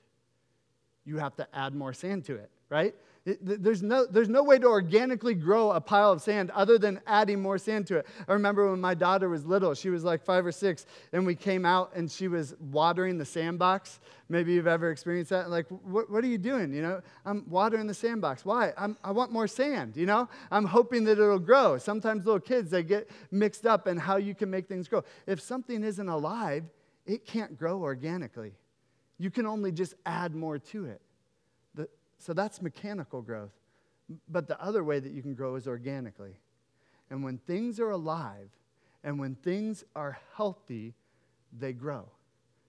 You 1.04 1.18
have 1.18 1.36
to 1.36 1.46
add 1.54 1.72
more 1.72 1.92
sand 1.92 2.24
to 2.24 2.34
it, 2.34 2.50
right? 2.68 2.94
There's, 3.40 3.80
no, 3.80 4.06
there's 4.06 4.28
no 4.28 4.42
way 4.42 4.58
to 4.58 4.66
organically 4.66 5.34
grow 5.34 5.70
a 5.70 5.80
pile 5.80 6.10
of 6.10 6.20
sand 6.20 6.50
other 6.50 6.78
than 6.78 7.00
adding 7.06 7.40
more 7.40 7.58
sand 7.58 7.86
to 7.88 7.98
it. 7.98 8.06
I 8.26 8.32
remember 8.32 8.68
when 8.70 8.80
my 8.80 8.94
daughter 8.94 9.28
was 9.28 9.46
little, 9.46 9.74
she 9.74 9.88
was 9.88 10.02
like 10.02 10.24
five 10.24 10.44
or 10.44 10.50
six, 10.50 10.84
and 11.12 11.24
we 11.24 11.36
came 11.36 11.64
out 11.64 11.92
and 11.94 12.10
she 12.10 12.26
was 12.26 12.56
watering 12.72 13.18
the 13.18 13.24
sandbox. 13.24 14.00
Maybe 14.28 14.54
you've 14.54 14.66
ever 14.66 14.90
experienced 14.90 15.30
that. 15.30 15.48
Like, 15.48 15.66
what, 15.68 16.10
what 16.10 16.24
are 16.24 16.28
you 16.28 16.38
doing? 16.38 16.72
You 16.72 16.82
know, 16.82 17.00
I'm 17.24 17.48
watering 17.48 17.86
the 17.86 17.94
sandbox. 17.94 18.44
Why? 18.44 18.72
I'm, 18.76 18.96
I 19.04 19.12
want 19.12 19.30
more 19.30 19.46
sand, 19.46 19.96
you 19.96 20.06
know? 20.06 20.28
I'm 20.50 20.64
hoping 20.64 21.04
that 21.04 21.12
it'll 21.20 21.38
grow. 21.38 21.78
Sometimes 21.78 22.26
little 22.26 22.40
kids, 22.40 22.70
they 22.70 22.82
get 22.82 23.08
mixed 23.30 23.64
up 23.64 23.86
in 23.86 23.96
how 23.96 24.16
you 24.16 24.34
can 24.34 24.50
make 24.50 24.66
things 24.66 24.88
grow. 24.88 25.04
If 25.28 25.40
something 25.40 25.84
isn't 25.84 26.08
alive, 26.08 26.64
it 27.10 27.26
can't 27.26 27.58
grow 27.58 27.82
organically. 27.82 28.52
You 29.18 29.30
can 29.30 29.46
only 29.46 29.72
just 29.72 29.94
add 30.06 30.34
more 30.34 30.58
to 30.58 30.84
it. 30.86 31.02
So 32.18 32.34
that's 32.34 32.60
mechanical 32.60 33.22
growth. 33.22 33.54
But 34.28 34.46
the 34.46 34.60
other 34.62 34.84
way 34.84 35.00
that 35.00 35.10
you 35.10 35.22
can 35.22 35.34
grow 35.34 35.54
is 35.54 35.66
organically. 35.66 36.38
And 37.08 37.24
when 37.24 37.38
things 37.38 37.80
are 37.80 37.90
alive 37.90 38.50
and 39.02 39.18
when 39.18 39.34
things 39.36 39.84
are 39.96 40.18
healthy, 40.36 40.94
they 41.58 41.72
grow. 41.72 42.08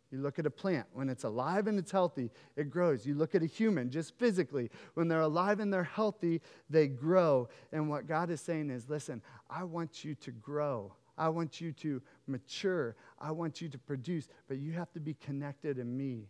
You 0.10 0.20
look 0.20 0.40
at 0.40 0.46
a 0.46 0.52
plant, 0.52 0.88
when 0.94 1.10
it's 1.10 1.26
alive 1.26 1.68
and 1.68 1.78
it's 1.78 1.92
healthy, 1.92 2.32
it 2.56 2.70
grows. 2.70 3.06
You 3.06 3.16
look 3.16 3.36
at 3.36 3.44
a 3.44 3.46
human, 3.46 3.90
just 3.90 4.18
physically, 4.18 4.70
when 4.94 5.08
they're 5.08 5.22
alive 5.22 5.60
and 5.60 5.72
they're 5.72 5.84
healthy, 5.84 6.42
they 6.70 6.88
grow. 6.88 7.50
And 7.72 7.90
what 7.90 8.08
God 8.08 8.30
is 8.30 8.42
saying 8.42 8.70
is 8.70 8.90
listen, 8.90 9.22
I 9.50 9.64
want 9.64 10.04
you 10.04 10.16
to 10.16 10.32
grow. 10.32 10.94
I 11.22 11.30
want 11.30 11.62
you 11.62 11.72
to 11.74 12.02
mature. 12.26 12.96
I 13.20 13.30
want 13.32 13.62
you 13.62 13.70
to 13.70 13.78
produce, 13.78 14.28
but 14.48 14.58
you 14.58 14.72
have 14.72 14.92
to 14.94 15.00
be 15.00 15.14
connected 15.14 15.78
in 15.78 15.96
me. 15.96 16.28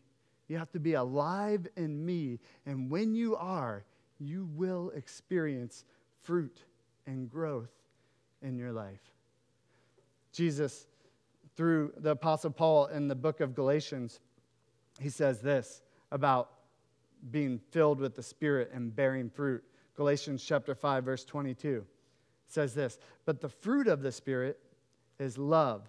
You 0.50 0.58
have 0.58 0.70
to 0.74 0.82
be 0.82 0.96
alive 0.96 1.66
in 1.78 2.06
me. 2.06 2.40
And 2.66 2.92
when 2.92 3.16
you 3.16 3.38
are, 3.38 3.86
you 4.20 4.50
will 4.54 4.92
experience 4.94 5.86
fruit 6.24 6.66
and 7.08 7.30
growth 7.30 7.72
in 8.42 8.58
your 8.58 8.74
life. 8.74 9.00
Jesus, 10.34 10.88
through 11.56 11.94
the 11.96 12.12
Apostle 12.12 12.52
Paul 12.52 12.88
in 12.88 13.08
the 13.08 13.16
book 13.16 13.40
of 13.40 13.56
Galatians, 13.56 14.20
he 15.00 15.10
says 15.10 15.40
this 15.40 15.84
about 16.12 16.50
being 17.32 17.62
filled 17.72 18.02
with 18.02 18.14
the 18.14 18.24
Spirit 18.24 18.72
and 18.74 18.94
bearing 18.94 19.30
fruit. 19.30 19.64
Galatians 19.96 20.44
chapter 20.44 20.76
5, 20.76 21.06
verse 21.06 21.24
22 21.24 21.86
says 22.48 22.74
this 22.74 23.00
But 23.26 23.40
the 23.40 23.48
fruit 23.48 23.88
of 23.88 24.02
the 24.02 24.12
Spirit 24.12 24.60
is 25.22 25.38
love, 25.38 25.84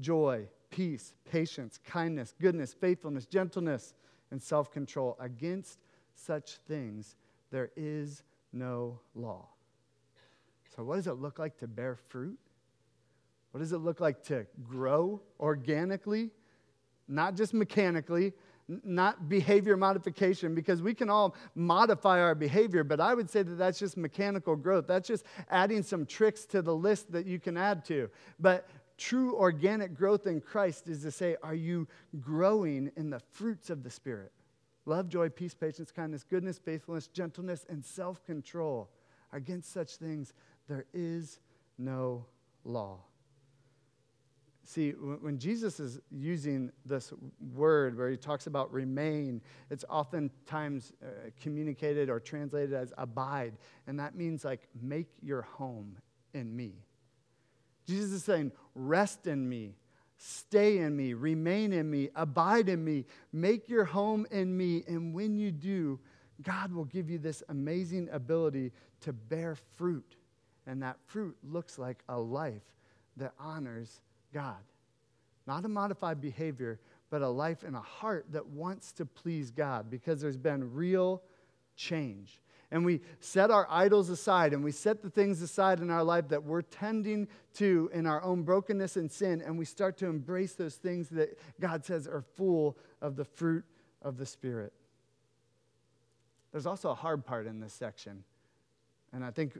joy, 0.00 0.48
peace, 0.70 1.14
patience, 1.30 1.78
kindness, 1.84 2.34
goodness, 2.40 2.74
faithfulness, 2.74 3.24
gentleness, 3.26 3.94
and 4.30 4.42
self 4.42 4.70
control. 4.72 5.16
Against 5.20 5.78
such 6.14 6.56
things 6.66 7.16
there 7.50 7.70
is 7.76 8.24
no 8.52 8.98
law. 9.14 9.46
So, 10.74 10.82
what 10.82 10.96
does 10.96 11.06
it 11.06 11.14
look 11.14 11.38
like 11.38 11.56
to 11.58 11.68
bear 11.68 11.94
fruit? 11.94 12.38
What 13.52 13.60
does 13.60 13.72
it 13.72 13.78
look 13.78 14.00
like 14.00 14.24
to 14.24 14.46
grow 14.64 15.20
organically, 15.38 16.30
not 17.06 17.36
just 17.36 17.54
mechanically, 17.54 18.32
not 18.68 19.28
behavior 19.28 19.76
modification, 19.76 20.54
because 20.54 20.80
we 20.82 20.94
can 20.94 21.10
all 21.10 21.34
modify 21.54 22.20
our 22.20 22.34
behavior, 22.34 22.82
but 22.84 23.00
I 23.00 23.14
would 23.14 23.28
say 23.28 23.42
that 23.42 23.56
that's 23.56 23.78
just 23.78 23.96
mechanical 23.96 24.56
growth. 24.56 24.86
That's 24.86 25.06
just 25.08 25.24
adding 25.50 25.82
some 25.82 26.06
tricks 26.06 26.46
to 26.46 26.62
the 26.62 26.74
list 26.74 27.12
that 27.12 27.26
you 27.26 27.38
can 27.38 27.56
add 27.56 27.84
to. 27.86 28.08
But 28.40 28.68
true 28.96 29.36
organic 29.36 29.94
growth 29.94 30.26
in 30.26 30.40
Christ 30.40 30.88
is 30.88 31.02
to 31.02 31.10
say, 31.10 31.36
are 31.42 31.54
you 31.54 31.86
growing 32.20 32.90
in 32.96 33.10
the 33.10 33.20
fruits 33.20 33.70
of 33.70 33.82
the 33.82 33.90
Spirit? 33.90 34.32
Love, 34.86 35.08
joy, 35.08 35.28
peace, 35.28 35.54
patience, 35.54 35.90
kindness, 35.90 36.24
goodness, 36.24 36.58
faithfulness, 36.58 37.06
gentleness, 37.08 37.64
and 37.68 37.84
self 37.84 38.24
control. 38.24 38.90
Against 39.32 39.72
such 39.72 39.96
things, 39.96 40.32
there 40.68 40.84
is 40.92 41.40
no 41.78 42.26
law. 42.64 42.98
See, 44.66 44.92
when 44.92 45.38
Jesus 45.38 45.78
is 45.78 46.00
using 46.10 46.72
this 46.86 47.12
word 47.54 47.98
where 47.98 48.10
he 48.10 48.16
talks 48.16 48.46
about 48.46 48.72
remain, 48.72 49.42
it's 49.70 49.84
oftentimes 49.90 50.92
uh, 51.02 51.30
communicated 51.40 52.08
or 52.08 52.18
translated 52.18 52.72
as 52.72 52.92
abide. 52.96 53.52
And 53.86 54.00
that 54.00 54.14
means 54.14 54.42
like 54.42 54.66
make 54.80 55.08
your 55.22 55.42
home 55.42 55.98
in 56.32 56.56
me. 56.56 56.72
Jesus 57.86 58.10
is 58.12 58.24
saying, 58.24 58.52
rest 58.74 59.26
in 59.26 59.46
me, 59.46 59.74
stay 60.16 60.78
in 60.78 60.96
me, 60.96 61.12
remain 61.12 61.74
in 61.74 61.90
me, 61.90 62.08
abide 62.14 62.70
in 62.70 62.82
me, 62.82 63.04
make 63.34 63.68
your 63.68 63.84
home 63.84 64.26
in 64.30 64.56
me. 64.56 64.82
And 64.88 65.12
when 65.12 65.36
you 65.36 65.52
do, 65.52 66.00
God 66.42 66.72
will 66.72 66.86
give 66.86 67.10
you 67.10 67.18
this 67.18 67.42
amazing 67.50 68.08
ability 68.10 68.72
to 69.02 69.12
bear 69.12 69.56
fruit. 69.76 70.16
And 70.66 70.82
that 70.82 70.96
fruit 71.04 71.36
looks 71.42 71.78
like 71.78 72.02
a 72.08 72.18
life 72.18 72.62
that 73.18 73.34
honors 73.38 74.00
God. 74.34 74.58
Not 75.46 75.64
a 75.64 75.68
modified 75.68 76.20
behavior, 76.20 76.80
but 77.08 77.22
a 77.22 77.28
life 77.28 77.62
and 77.62 77.76
a 77.76 77.80
heart 77.80 78.26
that 78.32 78.46
wants 78.46 78.92
to 78.94 79.06
please 79.06 79.50
God 79.50 79.88
because 79.88 80.20
there's 80.20 80.36
been 80.36 80.74
real 80.74 81.22
change. 81.76 82.40
And 82.70 82.84
we 82.84 83.02
set 83.20 83.52
our 83.52 83.68
idols 83.70 84.10
aside 84.10 84.52
and 84.52 84.64
we 84.64 84.72
set 84.72 85.00
the 85.00 85.10
things 85.10 85.40
aside 85.42 85.78
in 85.78 85.90
our 85.90 86.02
life 86.02 86.28
that 86.28 86.42
we're 86.42 86.62
tending 86.62 87.28
to 87.54 87.88
in 87.94 88.04
our 88.04 88.22
own 88.22 88.42
brokenness 88.42 88.96
and 88.96 89.10
sin, 89.10 89.40
and 89.42 89.56
we 89.56 89.64
start 89.64 89.96
to 89.98 90.06
embrace 90.06 90.54
those 90.54 90.74
things 90.74 91.08
that 91.10 91.38
God 91.60 91.84
says 91.84 92.08
are 92.08 92.24
full 92.34 92.76
of 93.00 93.14
the 93.14 93.24
fruit 93.24 93.64
of 94.02 94.16
the 94.16 94.26
Spirit. 94.26 94.72
There's 96.50 96.66
also 96.66 96.90
a 96.90 96.94
hard 96.94 97.24
part 97.24 97.46
in 97.46 97.60
this 97.60 97.72
section, 97.72 98.24
and 99.12 99.24
I 99.24 99.30
think 99.30 99.56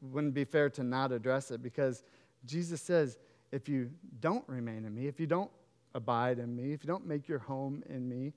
wouldn't 0.00 0.34
be 0.34 0.44
fair 0.44 0.70
to 0.70 0.84
not 0.84 1.12
address 1.12 1.50
it 1.50 1.62
because 1.62 2.02
Jesus 2.46 2.80
says, 2.80 3.18
if 3.52 3.68
you 3.68 3.90
don't 4.20 4.46
remain 4.48 4.84
in 4.84 4.94
me, 4.94 5.06
if 5.06 5.20
you 5.20 5.26
don't 5.26 5.50
abide 5.94 6.38
in 6.38 6.54
me, 6.54 6.72
if 6.72 6.82
you 6.82 6.88
don't 6.88 7.06
make 7.06 7.28
your 7.28 7.38
home 7.38 7.82
in 7.88 8.08
me, 8.08 8.32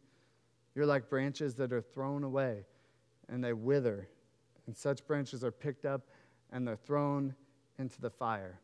you're 0.75 0.85
like 0.85 1.09
branches 1.09 1.55
that 1.55 1.73
are 1.73 1.81
thrown 1.81 2.23
away 2.23 2.65
and 3.27 3.43
they 3.43 3.53
wither. 3.53 4.07
And 4.67 4.75
such 4.75 5.05
branches 5.05 5.43
are 5.43 5.51
picked 5.51 5.85
up 5.85 6.01
and 6.51 6.67
they're 6.67 6.75
thrown 6.75 7.33
into 7.77 7.99
the 7.99 8.09
fire. 8.09 8.59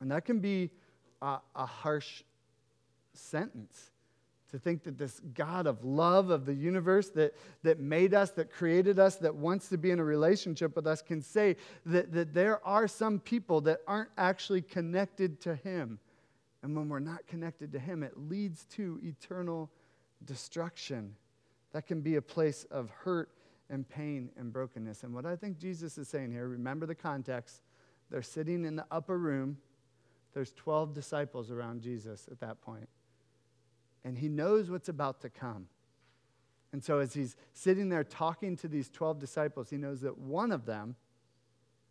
And 0.00 0.10
that 0.10 0.24
can 0.24 0.40
be 0.40 0.70
a, 1.22 1.38
a 1.54 1.66
harsh 1.66 2.22
sentence 3.12 3.90
to 4.50 4.58
think 4.58 4.82
that 4.84 4.98
this 4.98 5.20
God 5.34 5.66
of 5.66 5.84
love 5.84 6.30
of 6.30 6.44
the 6.44 6.54
universe 6.54 7.08
that, 7.10 7.34
that 7.62 7.78
made 7.78 8.14
us, 8.14 8.30
that 8.32 8.50
created 8.50 8.98
us, 8.98 9.16
that 9.16 9.34
wants 9.34 9.68
to 9.68 9.78
be 9.78 9.90
in 9.90 10.00
a 10.00 10.04
relationship 10.04 10.74
with 10.74 10.86
us 10.86 11.02
can 11.02 11.22
say 11.22 11.56
that, 11.86 12.12
that 12.12 12.34
there 12.34 12.64
are 12.66 12.88
some 12.88 13.18
people 13.18 13.60
that 13.62 13.80
aren't 13.86 14.10
actually 14.18 14.62
connected 14.62 15.40
to 15.42 15.54
Him. 15.54 15.98
And 16.62 16.76
when 16.76 16.88
we're 16.88 16.98
not 16.98 17.26
connected 17.26 17.72
to 17.72 17.78
Him, 17.78 18.02
it 18.02 18.12
leads 18.16 18.64
to 18.76 19.00
eternal 19.02 19.70
destruction. 20.24 21.14
That 21.72 21.86
can 21.86 22.00
be 22.00 22.16
a 22.16 22.22
place 22.22 22.64
of 22.70 22.90
hurt 22.90 23.30
and 23.70 23.88
pain 23.88 24.30
and 24.36 24.52
brokenness. 24.52 25.04
And 25.04 25.14
what 25.14 25.24
I 25.26 25.36
think 25.36 25.58
Jesus 25.58 25.96
is 25.96 26.08
saying 26.08 26.32
here, 26.32 26.48
remember 26.48 26.86
the 26.86 26.94
context. 26.94 27.62
They're 28.10 28.22
sitting 28.22 28.64
in 28.64 28.74
the 28.74 28.86
upper 28.90 29.16
room. 29.16 29.58
There's 30.34 30.52
12 30.52 30.92
disciples 30.92 31.52
around 31.52 31.82
Jesus 31.82 32.28
at 32.30 32.40
that 32.40 32.60
point 32.60 32.88
and 34.04 34.18
he 34.18 34.28
knows 34.28 34.70
what's 34.70 34.88
about 34.88 35.20
to 35.22 35.30
come. 35.30 35.66
And 36.72 36.82
so, 36.82 36.98
as 36.98 37.14
he's 37.14 37.36
sitting 37.52 37.88
there 37.88 38.04
talking 38.04 38.56
to 38.58 38.68
these 38.68 38.88
12 38.90 39.18
disciples, 39.18 39.70
he 39.70 39.76
knows 39.76 40.00
that 40.02 40.16
one 40.18 40.52
of 40.52 40.66
them 40.66 40.94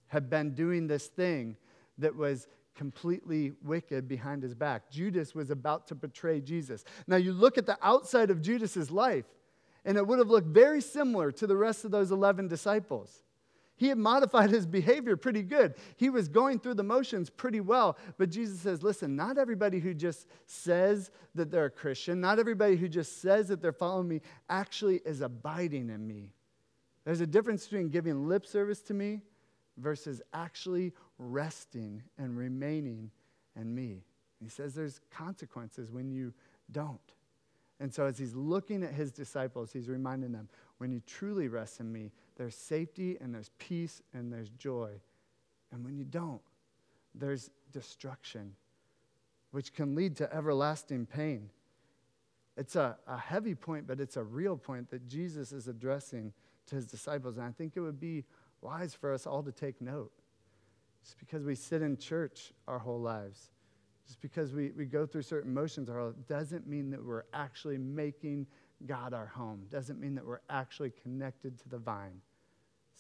had 0.08 0.30
been 0.30 0.54
doing 0.54 0.88
this 0.88 1.08
thing 1.08 1.58
that 1.98 2.16
was 2.16 2.48
completely 2.76 3.52
wicked 3.62 4.08
behind 4.08 4.42
his 4.42 4.56
back. 4.56 4.90
Judas 4.90 5.36
was 5.36 5.52
about 5.52 5.88
to 5.88 5.96
betray 5.96 6.40
Jesus. 6.40 6.86
Now, 7.08 7.18
you 7.18 7.34
look 7.34 7.58
at 7.58 7.66
the 7.66 7.78
outside 7.82 8.30
of 8.30 8.42
Judas's 8.42 8.90
life, 8.90 9.26
and 9.84 9.98
it 9.98 10.08
would 10.08 10.18
have 10.18 10.30
looked 10.30 10.48
very 10.48 10.82
similar 10.82 11.32
to 11.34 11.46
the 11.46 11.58
rest 11.58 11.84
of 11.84 11.92
those 11.92 12.12
11 12.12 12.48
disciples. 12.48 13.24
He 13.80 13.88
had 13.88 13.98
modified 13.98 14.50
his 14.50 14.66
behavior 14.66 15.16
pretty 15.16 15.42
good. 15.42 15.74
He 15.96 16.10
was 16.10 16.28
going 16.28 16.60
through 16.60 16.74
the 16.74 16.84
motions 16.84 17.30
pretty 17.30 17.62
well. 17.62 17.98
But 18.18 18.30
Jesus 18.30 18.60
says, 18.60 18.84
listen, 18.84 19.16
not 19.16 19.38
everybody 19.38 19.80
who 19.80 19.94
just 19.94 20.28
says 20.46 21.12
that 21.34 21.50
they're 21.50 21.66
a 21.66 21.70
Christian, 21.70 22.20
not 22.20 22.40
everybody 22.40 22.76
who 22.76 22.90
just 22.90 23.22
says 23.22 23.48
that 23.48 23.62
they're 23.62 23.72
following 23.72 24.10
me, 24.10 24.20
actually 24.50 24.98
is 25.06 25.22
abiding 25.22 25.90
in 25.90 26.06
me. 26.06 26.34
There's 27.06 27.22
a 27.22 27.26
difference 27.26 27.64
between 27.64 27.88
giving 27.88 28.28
lip 28.28 28.46
service 28.46 28.82
to 28.82 28.94
me 28.94 29.22
versus 29.78 30.22
actually 30.34 30.92
resting 31.18 32.04
and 32.18 32.38
remaining 32.38 33.10
in 33.56 33.74
me. 33.74 34.04
He 34.42 34.50
says 34.50 34.76
there's 34.76 35.00
consequences 35.10 35.90
when 35.90 36.12
you 36.12 36.34
don't. 36.70 37.00
And 37.80 37.94
so, 37.94 38.06
as 38.08 38.18
he's 38.18 38.36
looking 38.36 38.84
at 38.84 38.92
his 38.92 39.14
disciples, 39.14 39.72
he's 39.72 39.88
reminding 39.88 40.34
them 40.34 40.50
when 40.80 40.92
you 40.92 41.02
truly 41.08 41.48
rest 41.48 41.80
in 41.80 41.90
me, 41.90 42.12
there's 42.40 42.56
safety 42.56 43.18
and 43.20 43.36
there's 43.36 43.52
peace 43.60 44.02
and 44.14 44.32
there's 44.32 44.50
joy. 44.52 44.90
And 45.74 45.84
when 45.84 45.98
you 45.98 46.06
don't, 46.06 46.42
there's 47.14 47.52
destruction, 47.74 48.54
which 49.52 49.74
can 49.74 49.94
lead 49.94 50.16
to 50.16 50.34
everlasting 50.34 51.06
pain. 51.06 51.50
It's 52.56 52.78
a, 52.78 52.98
a 53.08 53.18
heavy 53.18 53.56
point, 53.56 53.88
but 53.88 54.00
it's 54.00 54.16
a 54.16 54.24
real 54.24 54.56
point 54.56 54.90
that 54.92 55.06
Jesus 55.06 55.52
is 55.52 55.68
addressing 55.68 56.32
to 56.68 56.76
his 56.76 56.86
disciples. 56.86 57.36
And 57.36 57.46
I 57.46 57.52
think 57.52 57.74
it 57.76 57.82
would 57.82 58.00
be 58.00 58.24
wise 58.62 58.94
for 58.94 59.14
us 59.14 59.28
all 59.28 59.44
to 59.44 59.52
take 59.52 59.82
note. 59.82 60.14
Just 61.04 61.20
because 61.20 61.44
we 61.44 61.56
sit 61.56 61.82
in 61.82 61.98
church 61.98 62.54
our 62.70 62.80
whole 62.80 63.02
lives, 63.02 63.50
just 64.08 64.22
because 64.22 64.54
we, 64.54 64.72
we 64.78 64.86
go 64.86 65.06
through 65.06 65.24
certain 65.24 65.54
motions 65.54 65.90
our 65.90 66.00
whole 66.00 66.14
doesn't 66.30 66.68
mean 66.68 66.90
that 66.92 67.04
we're 67.04 67.26
actually 67.34 67.78
making 67.78 68.48
God 68.86 69.14
our 69.14 69.26
home, 69.26 69.66
doesn't 69.70 70.00
mean 70.00 70.16
that 70.16 70.26
we're 70.26 70.40
actually 70.50 70.94
connected 71.04 71.60
to 71.60 71.70
the 71.70 71.78
vine. 71.78 72.22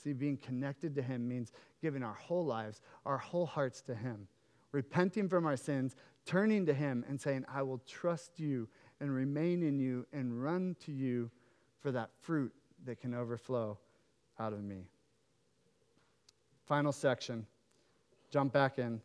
See, 0.01 0.13
being 0.13 0.38
connected 0.38 0.95
to 0.95 1.01
Him 1.01 1.27
means 1.27 1.51
giving 1.81 2.03
our 2.03 2.13
whole 2.13 2.45
lives, 2.45 2.81
our 3.05 3.17
whole 3.17 3.45
hearts 3.45 3.81
to 3.83 3.95
Him, 3.95 4.27
repenting 4.71 5.27
from 5.27 5.45
our 5.45 5.57
sins, 5.57 5.95
turning 6.25 6.65
to 6.67 6.73
Him, 6.73 7.03
and 7.09 7.19
saying, 7.19 7.45
I 7.53 7.63
will 7.63 7.81
trust 7.85 8.39
you 8.39 8.69
and 9.01 9.13
remain 9.13 9.62
in 9.63 9.79
you 9.79 10.05
and 10.13 10.41
run 10.41 10.75
to 10.85 10.91
you 10.91 11.29
for 11.81 11.91
that 11.91 12.12
fruit 12.21 12.53
that 12.85 13.01
can 13.01 13.13
overflow 13.13 13.77
out 14.39 14.53
of 14.53 14.63
me. 14.63 14.85
Final 16.65 16.91
section. 16.91 17.45
Jump 18.29 18.53
back 18.53 18.79
in. 18.79 19.01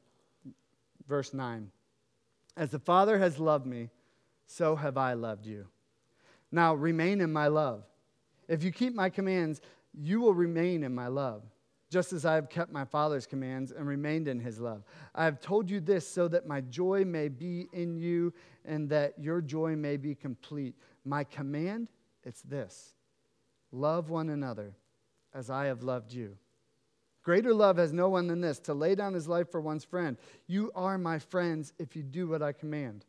Verse 1.08 1.34
9. 1.34 1.70
As 2.56 2.70
the 2.70 2.78
Father 2.78 3.18
has 3.18 3.38
loved 3.38 3.66
me, 3.66 3.90
so 4.46 4.76
have 4.76 4.96
I 4.96 5.14
loved 5.14 5.46
you. 5.46 5.66
Now 6.52 6.74
remain 6.74 7.20
in 7.20 7.32
my 7.32 7.48
love. 7.48 7.82
If 8.46 8.62
you 8.62 8.70
keep 8.70 8.94
my 8.94 9.08
commands, 9.08 9.60
you 9.96 10.20
will 10.20 10.34
remain 10.34 10.82
in 10.82 10.94
my 10.94 11.06
love, 11.06 11.42
just 11.90 12.12
as 12.12 12.24
I 12.24 12.34
have 12.34 12.48
kept 12.48 12.72
my 12.72 12.84
Father's 12.84 13.26
commands 13.26 13.72
and 13.72 13.86
remained 13.86 14.28
in 14.28 14.40
his 14.40 14.58
love. 14.60 14.82
I 15.14 15.24
have 15.24 15.40
told 15.40 15.70
you 15.70 15.80
this 15.80 16.06
so 16.06 16.28
that 16.28 16.46
my 16.46 16.60
joy 16.62 17.04
may 17.04 17.28
be 17.28 17.68
in 17.72 17.96
you 17.96 18.32
and 18.64 18.88
that 18.90 19.14
your 19.18 19.40
joy 19.40 19.76
may 19.76 19.96
be 19.96 20.14
complete. 20.14 20.74
My 21.04 21.24
command, 21.24 21.88
it's 22.24 22.42
this 22.42 22.94
love 23.70 24.08
one 24.08 24.30
another 24.30 24.74
as 25.34 25.50
I 25.50 25.66
have 25.66 25.82
loved 25.82 26.12
you. 26.12 26.36
Greater 27.22 27.54
love 27.54 27.78
has 27.78 27.92
no 27.92 28.08
one 28.10 28.26
than 28.26 28.40
this 28.40 28.58
to 28.60 28.74
lay 28.74 28.94
down 28.94 29.14
his 29.14 29.26
life 29.26 29.50
for 29.50 29.60
one's 29.60 29.84
friend. 29.84 30.16
You 30.46 30.70
are 30.74 30.98
my 30.98 31.18
friends 31.18 31.72
if 31.78 31.96
you 31.96 32.02
do 32.02 32.28
what 32.28 32.42
I 32.42 32.52
command. 32.52 33.06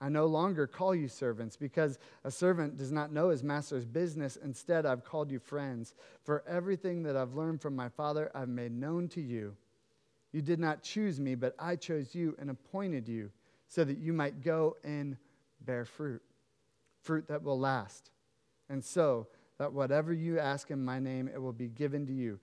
I 0.00 0.08
no 0.10 0.26
longer 0.26 0.66
call 0.66 0.94
you 0.94 1.08
servants 1.08 1.56
because 1.56 1.98
a 2.24 2.30
servant 2.30 2.76
does 2.76 2.92
not 2.92 3.12
know 3.12 3.30
his 3.30 3.42
master's 3.42 3.86
business. 3.86 4.36
Instead, 4.36 4.84
I've 4.84 5.04
called 5.04 5.30
you 5.30 5.38
friends. 5.38 5.94
For 6.22 6.44
everything 6.46 7.02
that 7.04 7.16
I've 7.16 7.34
learned 7.34 7.62
from 7.62 7.74
my 7.74 7.88
Father, 7.88 8.30
I've 8.34 8.48
made 8.48 8.72
known 8.72 9.08
to 9.08 9.22
you. 9.22 9.56
You 10.32 10.42
did 10.42 10.60
not 10.60 10.82
choose 10.82 11.18
me, 11.18 11.34
but 11.34 11.54
I 11.58 11.76
chose 11.76 12.14
you 12.14 12.36
and 12.38 12.50
appointed 12.50 13.08
you 13.08 13.30
so 13.68 13.84
that 13.84 13.96
you 13.96 14.12
might 14.12 14.42
go 14.42 14.76
and 14.84 15.16
bear 15.62 15.86
fruit, 15.86 16.22
fruit 17.02 17.26
that 17.28 17.42
will 17.42 17.58
last. 17.58 18.10
And 18.68 18.84
so 18.84 19.28
that 19.58 19.72
whatever 19.72 20.12
you 20.12 20.38
ask 20.38 20.70
in 20.70 20.84
my 20.84 20.98
name, 20.98 21.30
it 21.32 21.40
will 21.40 21.54
be 21.54 21.68
given 21.68 22.06
to 22.06 22.12
you. 22.12 22.38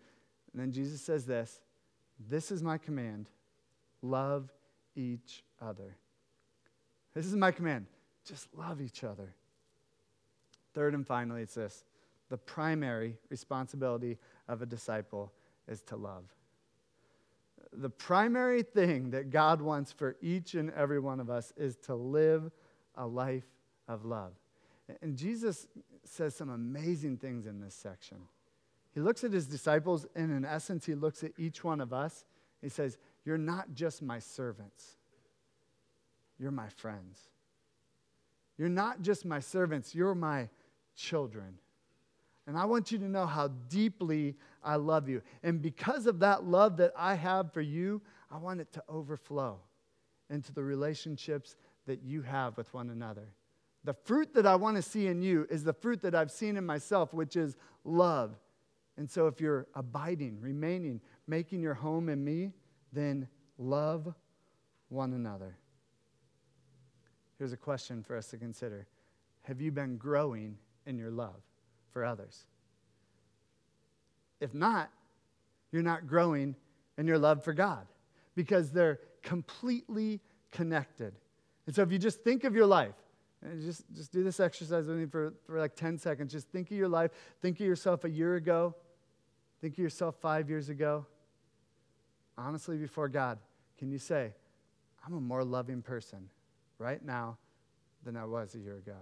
And 0.52 0.62
then 0.62 0.72
Jesus 0.72 1.02
says 1.02 1.26
this 1.26 1.60
This 2.20 2.52
is 2.52 2.64
my 2.64 2.80
command 2.80 3.30
love 4.02 4.52
each 4.96 5.44
other. 5.62 5.98
This 7.14 7.26
is 7.26 7.36
my 7.36 7.52
command. 7.52 7.86
Just 8.26 8.48
love 8.56 8.82
each 8.82 9.04
other. 9.04 9.34
Third 10.74 10.94
and 10.94 11.06
finally, 11.06 11.42
it's 11.42 11.56
this 11.56 11.84
the 12.30 12.38
primary 12.38 13.18
responsibility 13.30 14.18
of 14.48 14.62
a 14.62 14.66
disciple 14.66 15.32
is 15.68 15.82
to 15.84 15.96
love. 15.96 16.24
The 17.72 17.90
primary 17.90 18.64
thing 18.64 19.12
that 19.12 19.30
God 19.30 19.62
wants 19.62 19.92
for 19.92 20.16
each 20.22 20.56
and 20.56 20.72
every 20.72 21.00
one 21.00 21.20
of 21.20 21.30
us 21.30 21.54
is 21.58 21.76
to 21.84 21.96
live 21.96 22.52
a 22.96 23.06
life 23.06 23.46
of 23.88 24.06
love. 24.06 24.34
And 25.02 25.18
Jesus 25.18 25.68
says 26.04 26.36
some 26.36 26.50
amazing 26.50 27.18
things 27.18 27.46
in 27.46 27.60
this 27.60 27.74
section. 27.74 28.18
He 28.94 29.00
looks 29.00 29.24
at 29.24 29.32
his 29.32 29.48
disciples, 29.48 30.06
and 30.16 30.32
in 30.32 30.46
essence, 30.46 30.86
he 30.86 30.94
looks 30.94 31.24
at 31.24 31.32
each 31.38 31.64
one 31.64 31.82
of 31.82 31.94
us. 31.94 32.26
He 32.62 32.70
says, 32.70 32.98
You're 33.26 33.38
not 33.38 33.74
just 33.74 34.02
my 34.02 34.20
servants, 34.20 34.98
you're 36.40 36.52
my 36.52 36.70
friends. 36.70 37.20
You're 38.58 38.70
not 38.70 39.02
just 39.02 39.26
my 39.26 39.40
servants, 39.40 39.96
you're 39.96 40.16
my 40.16 40.50
children. 40.96 41.58
And 42.46 42.58
I 42.58 42.66
want 42.66 42.92
you 42.92 42.98
to 43.00 43.08
know 43.08 43.26
how 43.26 43.48
deeply 43.70 44.36
I 44.64 44.76
love 44.76 45.08
you. 45.08 45.22
And 45.44 45.62
because 45.62 46.06
of 46.06 46.20
that 46.20 46.44
love 46.44 46.78
that 46.78 46.92
I 46.98 47.16
have 47.16 47.54
for 47.54 47.62
you, 47.62 48.02
I 48.30 48.38
want 48.38 48.60
it 48.60 48.72
to 48.74 48.84
overflow 48.90 49.60
into 50.30 50.52
the 50.52 50.64
relationships 50.64 51.56
that 51.86 52.04
you 52.04 52.22
have 52.22 52.58
with 52.58 52.74
one 52.74 52.90
another. 52.90 53.30
The 53.86 53.94
fruit 53.94 54.34
that 54.34 54.46
I 54.46 54.56
want 54.56 54.78
to 54.78 54.82
see 54.82 55.08
in 55.08 55.22
you 55.22 55.48
is 55.50 55.64
the 55.64 55.74
fruit 55.74 56.02
that 56.02 56.16
I've 56.16 56.32
seen 56.32 56.58
in 56.58 56.66
myself, 56.66 57.14
which 57.14 57.36
is 57.36 57.56
love. 57.84 58.36
And 58.98 59.10
so 59.10 59.28
if 59.28 59.42
you're 59.42 59.68
abiding, 59.74 60.40
remaining, 60.40 61.02
making 61.28 61.62
your 61.62 61.74
home 61.74 62.10
in 62.10 62.24
me, 62.24 62.52
then 62.92 63.28
love 63.58 64.14
one 64.90 65.14
another. 65.14 65.58
Here's 67.38 67.54
a 67.54 67.58
question 67.58 68.04
for 68.04 68.16
us 68.16 68.28
to 68.28 68.38
consider 68.38 68.88
Have 69.44 69.62
you 69.62 69.72
been 69.72 69.98
growing 69.98 70.58
in 70.86 70.98
your 70.98 71.12
love 71.12 71.42
for 71.92 72.06
others? 72.06 72.46
If 74.40 74.54
not, 74.54 74.90
you're 75.72 75.84
not 75.84 76.08
growing 76.08 76.56
in 76.98 77.08
your 77.08 77.18
love 77.18 77.44
for 77.44 77.54
God 77.54 77.88
because 78.36 78.72
they're 78.72 79.00
completely 79.22 80.20
connected. 80.52 81.14
And 81.66 81.76
so 81.76 81.82
if 81.82 81.92
you 81.92 81.98
just 81.98 82.24
think 82.24 82.44
of 82.44 82.56
your 82.56 82.66
life, 82.66 82.96
and 83.42 83.62
just, 83.62 83.84
just 83.94 84.12
do 84.12 84.24
this 84.24 84.40
exercise 84.40 84.88
with 84.88 84.98
me 84.98 85.06
for, 85.06 85.34
for 85.46 85.60
like 85.60 85.76
10 85.76 85.98
seconds. 85.98 86.32
Just 86.32 86.48
think 86.50 86.72
of 86.72 86.78
your 86.78 86.88
life. 86.88 87.12
Think 87.42 87.60
of 87.60 87.66
yourself 87.66 88.06
a 88.06 88.10
year 88.10 88.36
ago. 88.36 88.74
Think 89.62 89.74
of 89.74 89.80
yourself 89.80 90.16
five 90.22 90.50
years 90.50 90.70
ago. 90.70 91.06
Honestly, 92.38 92.78
before 92.78 93.10
God, 93.10 93.38
can 93.78 93.92
you 93.92 93.98
say, 93.98 94.34
I'm 95.06 95.14
a 95.14 95.20
more 95.20 95.44
loving 95.44 95.82
person 95.82 96.30
right 96.84 97.04
now 97.04 97.38
than 98.04 98.18
I 98.18 98.26
was 98.26 98.56
a 98.56 98.60
year 98.60 98.76
ago. 98.76 98.98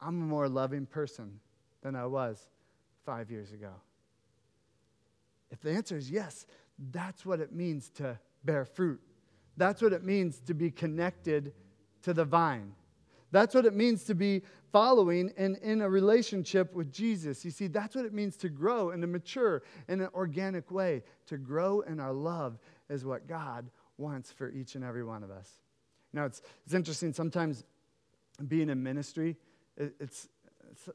I'm 0.00 0.22
a 0.22 0.26
more 0.26 0.48
loving 0.48 0.86
person 0.86 1.40
than 1.82 1.96
I 1.96 2.06
was 2.06 2.46
five 3.04 3.30
years 3.30 3.52
ago. 3.52 3.72
If 5.50 5.60
the 5.60 5.72
answer 5.72 5.96
is 5.96 6.10
yes, 6.10 6.46
that's 6.92 7.26
what 7.26 7.40
it 7.40 7.52
means 7.52 7.90
to 7.96 8.18
bear 8.44 8.64
fruit. 8.64 9.00
That's 9.56 9.82
what 9.82 9.92
it 9.92 10.04
means 10.04 10.38
to 10.46 10.54
be 10.54 10.70
connected 10.70 11.52
to 12.02 12.14
the 12.14 12.24
vine. 12.24 12.72
That's 13.32 13.54
what 13.54 13.66
it 13.66 13.74
means 13.74 14.04
to 14.04 14.14
be 14.14 14.42
following 14.72 15.32
and 15.36 15.56
in 15.58 15.82
a 15.82 15.88
relationship 15.88 16.74
with 16.74 16.92
Jesus. 16.92 17.44
You 17.44 17.50
see, 17.50 17.66
that's 17.66 17.96
what 17.96 18.04
it 18.04 18.14
means 18.14 18.36
to 18.38 18.48
grow 18.48 18.90
and 18.90 19.02
to 19.02 19.06
mature 19.06 19.62
in 19.88 20.00
an 20.00 20.08
organic 20.14 20.70
way. 20.70 21.02
To 21.26 21.38
grow 21.38 21.80
in 21.80 21.98
our 21.98 22.12
love 22.12 22.58
is 22.88 23.04
what 23.04 23.26
God 23.26 23.68
wants 23.98 24.30
for 24.30 24.50
each 24.50 24.74
and 24.74 24.84
every 24.84 25.04
one 25.04 25.22
of 25.22 25.30
us. 25.30 25.61
Now, 26.12 26.24
it's, 26.24 26.42
it's 26.64 26.74
interesting. 26.74 27.12
Sometimes 27.12 27.64
being 28.48 28.68
in 28.68 28.82
ministry, 28.82 29.36
it, 29.76 29.94
it's 30.00 30.28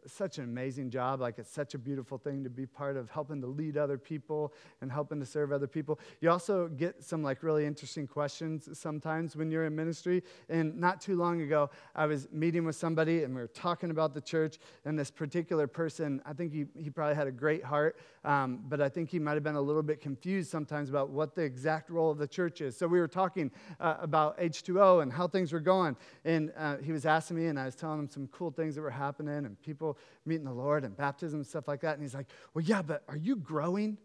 such 0.05 0.37
an 0.37 0.43
amazing 0.43 0.89
job. 0.89 1.21
Like, 1.21 1.39
it's 1.39 1.51
such 1.51 1.73
a 1.73 1.77
beautiful 1.77 2.17
thing 2.17 2.43
to 2.43 2.49
be 2.49 2.65
part 2.65 2.97
of 2.97 3.09
helping 3.09 3.41
to 3.41 3.47
lead 3.47 3.77
other 3.77 3.97
people 3.97 4.53
and 4.81 4.91
helping 4.91 5.19
to 5.19 5.25
serve 5.25 5.51
other 5.51 5.67
people. 5.67 5.99
You 6.21 6.31
also 6.31 6.67
get 6.67 7.03
some, 7.03 7.23
like, 7.23 7.43
really 7.43 7.65
interesting 7.65 8.07
questions 8.07 8.69
sometimes 8.77 9.35
when 9.35 9.51
you're 9.51 9.65
in 9.65 9.75
ministry. 9.75 10.23
And 10.49 10.77
not 10.77 11.01
too 11.01 11.15
long 11.15 11.41
ago, 11.41 11.69
I 11.95 12.05
was 12.05 12.27
meeting 12.31 12.65
with 12.65 12.75
somebody 12.75 13.23
and 13.23 13.35
we 13.35 13.41
were 13.41 13.47
talking 13.47 13.91
about 13.91 14.13
the 14.13 14.21
church. 14.21 14.57
And 14.85 14.97
this 14.97 15.11
particular 15.11 15.67
person, 15.67 16.21
I 16.25 16.33
think 16.33 16.53
he, 16.53 16.65
he 16.77 16.89
probably 16.89 17.15
had 17.15 17.27
a 17.27 17.31
great 17.31 17.63
heart, 17.63 17.97
um, 18.23 18.63
but 18.67 18.81
I 18.81 18.89
think 18.89 19.09
he 19.09 19.19
might 19.19 19.33
have 19.33 19.43
been 19.43 19.55
a 19.55 19.61
little 19.61 19.83
bit 19.83 20.01
confused 20.01 20.49
sometimes 20.49 20.89
about 20.89 21.09
what 21.09 21.35
the 21.35 21.43
exact 21.43 21.89
role 21.89 22.11
of 22.11 22.17
the 22.17 22.27
church 22.27 22.61
is. 22.61 22.75
So 22.75 22.87
we 22.87 22.99
were 22.99 23.07
talking 23.07 23.51
uh, 23.79 23.95
about 24.01 24.37
H2O 24.39 25.01
and 25.01 25.11
how 25.11 25.27
things 25.27 25.53
were 25.53 25.59
going. 25.59 25.95
And 26.25 26.51
uh, 26.57 26.77
he 26.77 26.91
was 26.91 27.05
asking 27.05 27.37
me, 27.37 27.47
and 27.47 27.59
I 27.59 27.65
was 27.65 27.75
telling 27.75 27.99
him 27.99 28.09
some 28.09 28.27
cool 28.27 28.51
things 28.51 28.75
that 28.75 28.81
were 28.81 28.89
happening. 28.89 29.45
And 29.45 29.59
people 29.67 29.97
meeting 30.25 30.45
the 30.45 30.53
Lord 30.53 30.83
and 30.83 30.95
baptism 30.95 31.39
and 31.39 31.47
stuff 31.47 31.67
like 31.67 31.81
that. 31.81 31.93
And 31.93 32.01
he's 32.01 32.15
like, 32.15 32.27
Well, 32.53 32.63
yeah, 32.65 32.81
but 32.81 33.03
are 33.07 33.17
you 33.17 33.35
growing? 33.35 33.97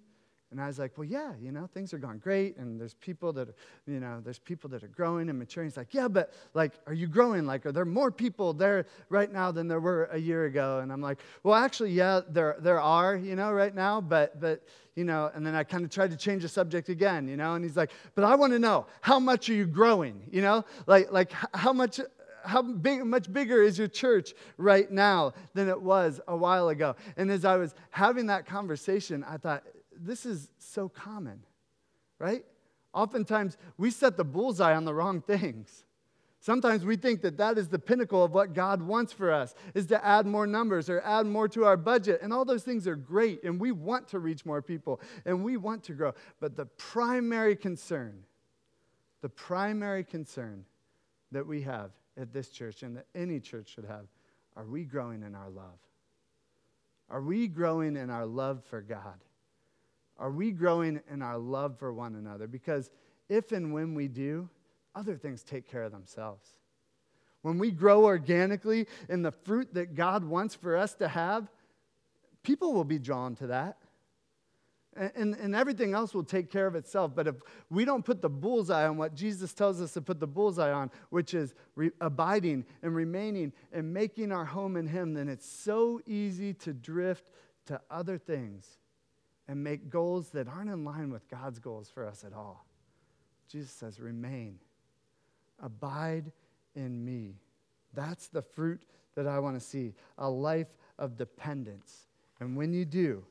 And 0.53 0.61
I 0.61 0.67
was 0.67 0.79
like, 0.79 0.99
well, 0.99 1.07
yeah, 1.07 1.33
you 1.41 1.51
know, 1.51 1.67
things 1.67 1.95
are 1.95 1.99
going 1.99 2.19
great, 2.19 2.59
and 2.59 2.79
there's 2.79 2.93
people 2.93 3.33
that, 3.33 3.49
are, 3.49 3.55
you 3.87 4.01
know, 4.01 4.21
there's 4.23 4.39
people 4.39 4.69
that 4.71 4.85
are 4.85 4.89
growing 4.89 5.31
and 5.31 5.39
maturing. 5.39 5.71
He's 5.71 5.79
like, 5.79 5.95
yeah, 5.95 6.09
but 6.09 6.35
like, 6.53 6.73
are 6.87 6.93
you 6.93 7.07
growing? 7.07 7.47
Like, 7.47 7.65
are 7.65 7.73
there 7.73 7.87
more 7.87 8.11
people 8.11 8.53
there 8.53 8.85
right 9.09 9.33
now 9.33 9.51
than 9.51 9.67
there 9.67 9.81
were 9.81 10.11
a 10.13 10.19
year 10.19 10.45
ago? 10.45 10.81
And 10.81 10.93
I'm 10.93 11.01
like, 11.01 11.21
well, 11.43 11.55
actually, 11.55 11.93
yeah, 11.93 12.21
there 12.29 12.57
there 12.59 12.81
are, 12.81 13.17
you 13.17 13.35
know, 13.35 13.51
right 13.51 13.75
now, 13.75 14.03
but 14.03 14.39
but 14.41 14.63
you 14.95 15.05
know, 15.05 15.31
and 15.35 15.45
then 15.45 15.55
I 15.55 15.65
kind 15.65 15.85
of 15.85 15.91
tried 15.91 16.11
to 16.11 16.19
change 16.19 16.43
the 16.43 16.51
subject 16.51 16.91
again, 16.91 17.29
you 17.29 17.39
know, 17.39 17.55
and 17.55 17.65
he's 17.65 17.79
like, 17.79 17.91
but 18.15 18.25
I 18.25 18.35
want 18.35 18.53
to 18.53 18.59
know 18.59 18.85
how 19.01 19.19
much 19.19 19.49
are 19.49 19.55
you 19.55 19.65
growing, 19.65 20.21
you 20.31 20.43
know, 20.43 20.67
like 20.87 21.11
like 21.11 21.33
how 21.55 21.73
much 21.73 21.99
how 22.45 22.63
big, 22.63 23.05
much 23.05 23.33
bigger 23.33 23.63
is 23.63 23.79
your 23.79 23.89
church 23.89 24.35
right 24.57 24.91
now 24.91 25.33
than 25.55 25.69
it 25.69 25.81
was 25.81 26.21
a 26.29 26.37
while 26.37 26.69
ago? 26.69 26.97
And 27.17 27.31
as 27.31 27.45
I 27.45 27.57
was 27.57 27.75
having 27.91 28.27
that 28.27 28.47
conversation, 28.47 29.25
I 29.25 29.37
thought, 29.37 29.65
this 29.99 30.27
is 30.27 30.51
so 30.59 30.89
common, 30.89 31.45
right? 32.19 32.45
Oftentimes, 32.95 33.57
we 33.79 33.91
set 33.91 34.17
the 34.17 34.25
bullseye 34.25 34.75
on 34.75 34.85
the 34.85 34.95
wrong 34.95 35.21
things. 35.21 35.85
Sometimes 36.41 36.85
we 36.85 36.97
think 36.97 37.23
that 37.23 37.37
that 37.37 37.57
is 37.57 37.69
the 37.69 37.79
pinnacle 37.79 38.25
of 38.25 38.33
what 38.33 38.53
God 38.53 38.83
wants 38.83 39.13
for 39.13 39.31
us, 39.31 39.55
is 39.75 39.87
to 39.87 40.05
add 40.05 40.27
more 40.27 40.47
numbers 40.47 40.91
or 40.91 41.01
add 41.03 41.25
more 41.25 41.47
to 41.49 41.65
our 41.65 41.77
budget. 41.77 42.21
And 42.21 42.33
all 42.33 42.45
those 42.45 42.65
things 42.65 42.89
are 42.89 42.97
great, 42.97 43.45
and 43.45 43.61
we 43.61 43.71
want 43.71 44.09
to 44.09 44.19
reach 44.19 44.45
more 44.45 44.61
people, 44.61 45.01
and 45.25 45.45
we 45.45 45.57
want 45.57 45.85
to 45.85 45.93
grow. 45.93 46.13
But 46.41 46.57
the 46.57 46.67
primary 46.67 47.55
concern, 47.55 48.25
the 49.21 49.29
primary 49.29 50.03
concern 50.03 50.65
that 51.31 51.47
we 51.47 51.63
have 51.63 51.93
at 52.21 52.33
this 52.33 52.49
church 52.49 52.83
and 52.83 52.97
that 52.97 53.07
any 53.15 53.41
church 53.41 53.69
should 53.75 53.85
have 53.85 54.07
are 54.55 54.67
we 54.67 54.85
growing 54.85 55.23
in 55.23 55.35
our 55.35 55.49
love? 55.49 55.79
Are 57.09 57.23
we 57.23 57.49
growing 57.49 57.97
in 57.97 58.11
our 58.11 58.27
love 58.27 58.63
for 58.65 58.83
God? 58.83 59.19
Are 60.19 60.31
we 60.31 60.51
growing 60.51 61.01
in 61.11 61.23
our 61.23 61.39
love 61.39 61.79
for 61.79 61.93
one 61.93 62.15
another? 62.15 62.47
Because 62.47 62.91
if 63.29 63.53
and 63.53 63.73
when 63.73 63.95
we 63.95 64.09
do, 64.09 64.49
other 64.95 65.17
things 65.17 65.43
take 65.43 65.67
care 65.67 65.85
of 65.85 65.93
themselves. 65.93 66.47
When 67.43 67.59
we 67.59 67.71
grow 67.71 68.05
organically 68.05 68.87
in 69.09 69.23
the 69.23 69.33
fruit 69.33 69.75
that 69.75 69.95
God 69.95 70.25
wants 70.25 70.55
for 70.55 70.77
us 70.77 70.95
to 70.97 71.09
have, 71.09 71.49
people 72.43 72.73
will 72.73 72.85
be 72.85 72.99
drawn 72.99 73.35
to 73.37 73.49
that. 73.49 73.79
And, 74.95 75.35
and 75.35 75.55
everything 75.55 75.95
else 75.95 76.13
will 76.13 76.23
take 76.23 76.51
care 76.51 76.67
of 76.67 76.75
itself. 76.75 77.13
But 77.15 77.27
if 77.27 77.37
we 77.71 77.87
don't 77.87 78.05
put 78.05 78.21
the 78.21 78.29
bullseye 78.29 78.87
on 78.87 78.99
what 78.99 79.15
Jesus 79.15 79.55
tells 79.55 79.81
us 79.81 79.95
to 79.95 80.03
put 80.03 80.21
the 80.21 80.27
bullseye 80.27 80.71
on, 80.71 80.91
which 81.09 81.33
is 81.33 81.55
re- 81.77 81.93
abiding 82.01 82.67
and 82.83 82.95
remaining 82.95 83.55
and 83.73 83.95
making 83.95 84.33
our 84.33 84.45
home 84.45 84.77
in 84.77 84.87
Him, 84.87 85.15
then 85.15 85.31
it's 85.31 85.49
so 85.49 86.03
easy 86.07 86.53
to 86.55 86.75
drift 86.75 87.25
to 87.67 87.81
other 87.91 88.19
things 88.19 88.77
and 89.49 89.65
make 89.65 89.89
goals 89.89 90.29
that 90.31 90.47
aren't 90.47 90.71
in 90.71 90.85
line 90.85 91.11
with 91.11 91.27
God's 91.29 91.59
goals 91.59 91.91
for 91.91 92.07
us 92.07 92.23
at 92.25 92.35
all. 92.35 92.67
Jesus 93.49 93.71
says, 93.71 93.99
remain, 93.99 94.59
abide 95.63 96.33
in 96.75 97.03
me. 97.05 97.37
That's 97.95 98.29
the 98.29 98.43
fruit 98.43 98.85
that 99.15 99.27
I 99.27 99.39
want 99.39 99.57
to 99.57 99.61
see 99.61 99.95
a 100.19 100.29
life 100.29 100.69
of 100.99 101.17
dependence. 101.17 102.09
And 102.41 102.57
when 102.57 102.73
you 102.73 102.85
do, 102.85 103.25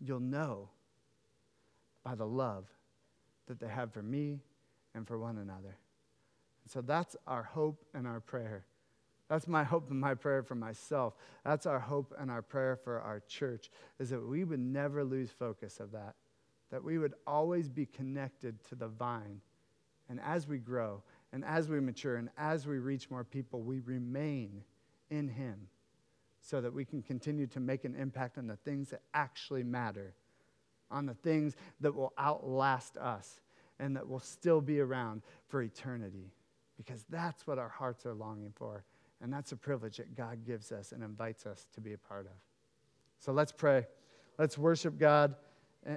you'll 0.00 0.20
know 0.20 0.68
by 2.02 2.14
the 2.14 2.26
love 2.26 2.66
that 3.46 3.60
they 3.60 3.68
have 3.68 3.92
for 3.92 4.02
me 4.02 4.40
and 4.94 5.06
for 5.06 5.18
one 5.18 5.38
another. 5.38 5.76
And 6.64 6.70
so 6.70 6.80
that's 6.80 7.16
our 7.26 7.42
hope 7.42 7.84
and 7.94 8.06
our 8.06 8.20
prayer. 8.20 8.64
That's 9.28 9.48
my 9.48 9.64
hope 9.64 9.90
and 9.90 9.98
my 9.98 10.14
prayer 10.14 10.42
for 10.42 10.54
myself. 10.54 11.14
That's 11.44 11.66
our 11.66 11.78
hope 11.78 12.14
and 12.18 12.30
our 12.30 12.42
prayer 12.42 12.76
for 12.76 13.00
our 13.00 13.20
church, 13.26 13.70
is 13.98 14.10
that 14.10 14.20
we 14.20 14.44
would 14.44 14.60
never 14.60 15.02
lose 15.02 15.30
focus 15.30 15.80
of 15.80 15.92
that, 15.92 16.14
that 16.70 16.84
we 16.84 16.98
would 16.98 17.14
always 17.26 17.68
be 17.68 17.86
connected 17.86 18.62
to 18.68 18.74
the 18.74 18.88
vine. 18.88 19.40
And 20.08 20.20
as 20.20 20.46
we 20.46 20.58
grow, 20.58 21.02
and 21.32 21.44
as 21.44 21.68
we 21.68 21.80
mature, 21.80 22.16
and 22.16 22.28
as 22.36 22.66
we 22.66 22.78
reach 22.78 23.10
more 23.10 23.24
people, 23.24 23.62
we 23.62 23.80
remain 23.80 24.62
in 25.10 25.28
Him 25.28 25.68
so 26.44 26.60
that 26.60 26.72
we 26.72 26.84
can 26.84 27.00
continue 27.00 27.46
to 27.46 27.58
make 27.58 27.84
an 27.84 27.96
impact 27.96 28.36
on 28.36 28.46
the 28.46 28.56
things 28.56 28.90
that 28.90 29.00
actually 29.14 29.62
matter, 29.62 30.12
on 30.90 31.06
the 31.06 31.14
things 31.14 31.56
that 31.80 31.94
will 31.94 32.12
outlast 32.18 32.98
us 32.98 33.40
and 33.78 33.96
that 33.96 34.06
will 34.06 34.20
still 34.20 34.60
be 34.60 34.78
around 34.78 35.22
for 35.48 35.62
eternity. 35.62 36.30
Because 36.76 37.06
that's 37.08 37.46
what 37.46 37.58
our 37.58 37.70
hearts 37.70 38.04
are 38.04 38.12
longing 38.12 38.52
for. 38.54 38.84
And 39.22 39.32
that's 39.32 39.52
a 39.52 39.56
privilege 39.56 39.96
that 39.96 40.14
God 40.14 40.44
gives 40.44 40.70
us 40.70 40.92
and 40.92 41.02
invites 41.02 41.46
us 41.46 41.66
to 41.74 41.80
be 41.80 41.94
a 41.94 41.98
part 41.98 42.26
of. 42.26 42.32
So 43.20 43.32
let's 43.32 43.52
pray. 43.52 43.86
Let's 44.38 44.58
worship 44.58 44.98
God 44.98 45.36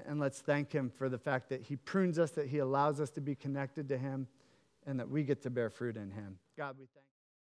and, 0.07 0.19
let's 0.19 0.39
thank 0.39 0.71
Him 0.71 0.89
for 0.89 1.09
the 1.09 1.17
fact 1.17 1.49
that 1.49 1.61
He 1.61 1.75
prunes 1.75 2.19
us, 2.19 2.31
that 2.31 2.47
He 2.47 2.59
allows 2.59 3.01
us 3.01 3.09
to 3.11 3.21
be 3.21 3.35
connected 3.35 3.87
to 3.89 3.97
Him, 3.97 4.27
and 4.85 4.99
that 4.99 5.09
we 5.09 5.23
get 5.23 5.41
to 5.43 5.49
bear 5.49 5.69
fruit 5.69 5.95
in 5.95 6.11
Him. 6.11 6.37
God, 6.57 6.75
we 6.77 6.85
thank 6.93 7.05